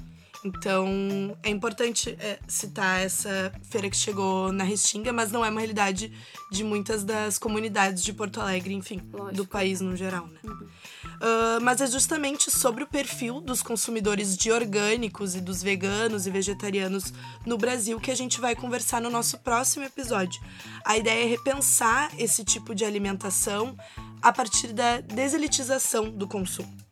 Então, 0.44 1.37
é 1.42 1.50
importante 1.50 2.16
é, 2.20 2.38
citar 2.46 3.00
essa 3.00 3.52
feira 3.64 3.90
que 3.90 3.96
chegou 3.96 4.52
na 4.52 4.62
Restinga, 4.62 5.12
mas 5.12 5.33
não 5.33 5.44
é 5.44 5.50
uma 5.50 5.61
realidade 5.61 6.12
de 6.50 6.62
muitas 6.62 7.02
das 7.02 7.38
comunidades 7.38 8.04
de 8.04 8.12
Porto 8.12 8.40
Alegre, 8.40 8.72
enfim, 8.72 9.02
Lógico. 9.12 9.37
do 9.37 9.46
país 9.46 9.81
no 9.81 9.96
geral, 9.96 10.28
né? 10.28 10.38
Uhum. 10.44 10.68
Uh, 11.16 11.61
mas 11.61 11.81
é 11.81 11.88
justamente 11.88 12.52
sobre 12.52 12.85
o 12.85 12.87
perfil 12.87 13.40
dos 13.40 13.61
consumidores 13.61 14.37
de 14.37 14.52
orgânicos 14.52 15.35
e 15.35 15.40
dos 15.40 15.61
veganos 15.61 16.28
e 16.28 16.31
vegetarianos 16.31 17.12
no 17.44 17.59
Brasil 17.59 17.98
que 17.98 18.12
a 18.12 18.14
gente 18.14 18.40
vai 18.40 18.54
conversar 18.54 19.02
no 19.02 19.11
nosso 19.11 19.38
próximo 19.38 19.85
episódio. 19.85 20.40
A 20.85 20.96
ideia 20.96 21.24
é 21.24 21.26
repensar 21.26 22.12
esse 22.16 22.44
tipo 22.44 22.76
de 22.76 22.85
alimentação 22.85 23.76
a 24.22 24.33
partir 24.33 24.72
da 24.72 25.00
deselitização 25.00 26.09
do 26.09 26.28
consumo. 26.28 26.88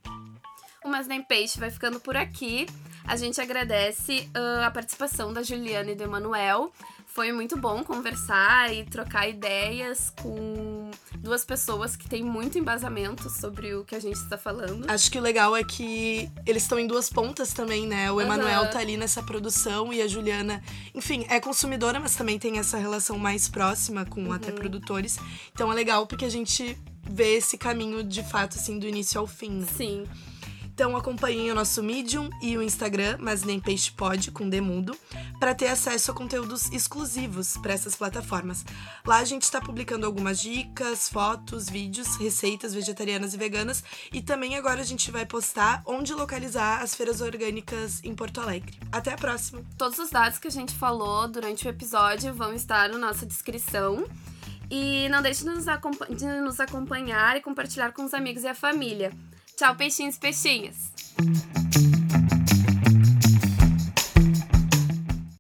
O 0.86 0.88
Mas 0.88 1.08
Nem 1.08 1.20
Peixe 1.20 1.58
vai 1.58 1.68
ficando 1.68 1.98
por 1.98 2.16
aqui. 2.16 2.64
A 3.04 3.16
gente 3.16 3.40
agradece 3.40 4.30
uh, 4.36 4.64
a 4.64 4.70
participação 4.70 5.32
da 5.32 5.42
Juliana 5.42 5.90
e 5.90 5.96
do 5.96 6.04
Emanuel. 6.04 6.72
Foi 7.06 7.32
muito 7.32 7.58
bom 7.58 7.82
conversar 7.82 8.72
e 8.72 8.84
trocar 8.84 9.28
ideias 9.28 10.12
com 10.22 10.88
duas 11.18 11.44
pessoas 11.44 11.96
que 11.96 12.08
têm 12.08 12.22
muito 12.22 12.56
embasamento 12.56 13.28
sobre 13.28 13.74
o 13.74 13.84
que 13.84 13.96
a 13.96 13.98
gente 13.98 14.14
está 14.14 14.38
falando. 14.38 14.88
Acho 14.88 15.10
que 15.10 15.18
o 15.18 15.20
legal 15.20 15.56
é 15.56 15.64
que 15.64 16.30
eles 16.46 16.62
estão 16.62 16.78
em 16.78 16.86
duas 16.86 17.10
pontas 17.10 17.52
também, 17.52 17.84
né? 17.84 18.12
O 18.12 18.20
Emanuel 18.20 18.62
uhum. 18.62 18.70
tá 18.70 18.78
ali 18.78 18.96
nessa 18.96 19.20
produção 19.24 19.92
e 19.92 20.00
a 20.00 20.06
Juliana, 20.06 20.62
enfim, 20.94 21.26
é 21.28 21.40
consumidora, 21.40 21.98
mas 21.98 22.14
também 22.14 22.38
tem 22.38 22.60
essa 22.60 22.76
relação 22.78 23.18
mais 23.18 23.48
próxima 23.48 24.04
com 24.04 24.26
uhum. 24.26 24.32
até 24.32 24.52
produtores. 24.52 25.18
Então 25.52 25.72
é 25.72 25.74
legal 25.74 26.06
porque 26.06 26.24
a 26.24 26.30
gente 26.30 26.78
vê 27.02 27.36
esse 27.36 27.58
caminho 27.58 28.04
de 28.04 28.22
fato, 28.22 28.56
assim, 28.56 28.78
do 28.78 28.86
início 28.86 29.18
ao 29.18 29.26
fim. 29.26 29.50
Né? 29.50 29.66
Sim. 29.76 30.04
Então 30.76 30.94
acompanhem 30.94 31.50
o 31.50 31.54
nosso 31.54 31.82
Medium 31.82 32.28
e 32.42 32.54
o 32.54 32.62
Instagram, 32.62 33.16
mas 33.18 33.42
nem 33.42 33.58
peixe 33.58 33.90
pode, 33.90 34.30
com 34.30 34.46
Demundo, 34.46 34.94
para 35.40 35.54
ter 35.54 35.68
acesso 35.68 36.10
a 36.10 36.14
conteúdos 36.14 36.70
exclusivos 36.70 37.56
para 37.56 37.72
essas 37.72 37.96
plataformas. 37.96 38.62
Lá 39.02 39.16
a 39.16 39.24
gente 39.24 39.44
está 39.44 39.58
publicando 39.58 40.04
algumas 40.04 40.38
dicas, 40.38 41.08
fotos, 41.08 41.66
vídeos, 41.70 42.16
receitas 42.16 42.74
vegetarianas 42.74 43.32
e 43.32 43.38
veganas 43.38 43.82
e 44.12 44.20
também 44.20 44.54
agora 44.54 44.82
a 44.82 44.84
gente 44.84 45.10
vai 45.10 45.24
postar 45.24 45.80
onde 45.86 46.12
localizar 46.12 46.82
as 46.82 46.94
feiras 46.94 47.22
orgânicas 47.22 48.04
em 48.04 48.14
Porto 48.14 48.42
Alegre. 48.42 48.78
Até 48.92 49.14
a 49.14 49.16
próxima! 49.16 49.62
Todos 49.78 49.98
os 49.98 50.10
dados 50.10 50.38
que 50.38 50.48
a 50.48 50.50
gente 50.50 50.74
falou 50.74 51.26
durante 51.26 51.66
o 51.66 51.70
episódio 51.70 52.34
vão 52.34 52.52
estar 52.52 52.90
na 52.90 52.98
nossa 52.98 53.24
descrição. 53.24 54.04
E 54.70 55.08
não 55.08 55.22
deixe 55.22 55.42
de 55.42 56.26
nos 56.42 56.60
acompanhar 56.60 57.34
e 57.34 57.40
compartilhar 57.40 57.92
com 57.92 58.04
os 58.04 58.12
amigos 58.12 58.42
e 58.42 58.48
a 58.48 58.54
família. 58.54 59.10
Tchau, 59.58 59.74
peixinhos, 59.74 60.18
peixinhas. 60.18 60.76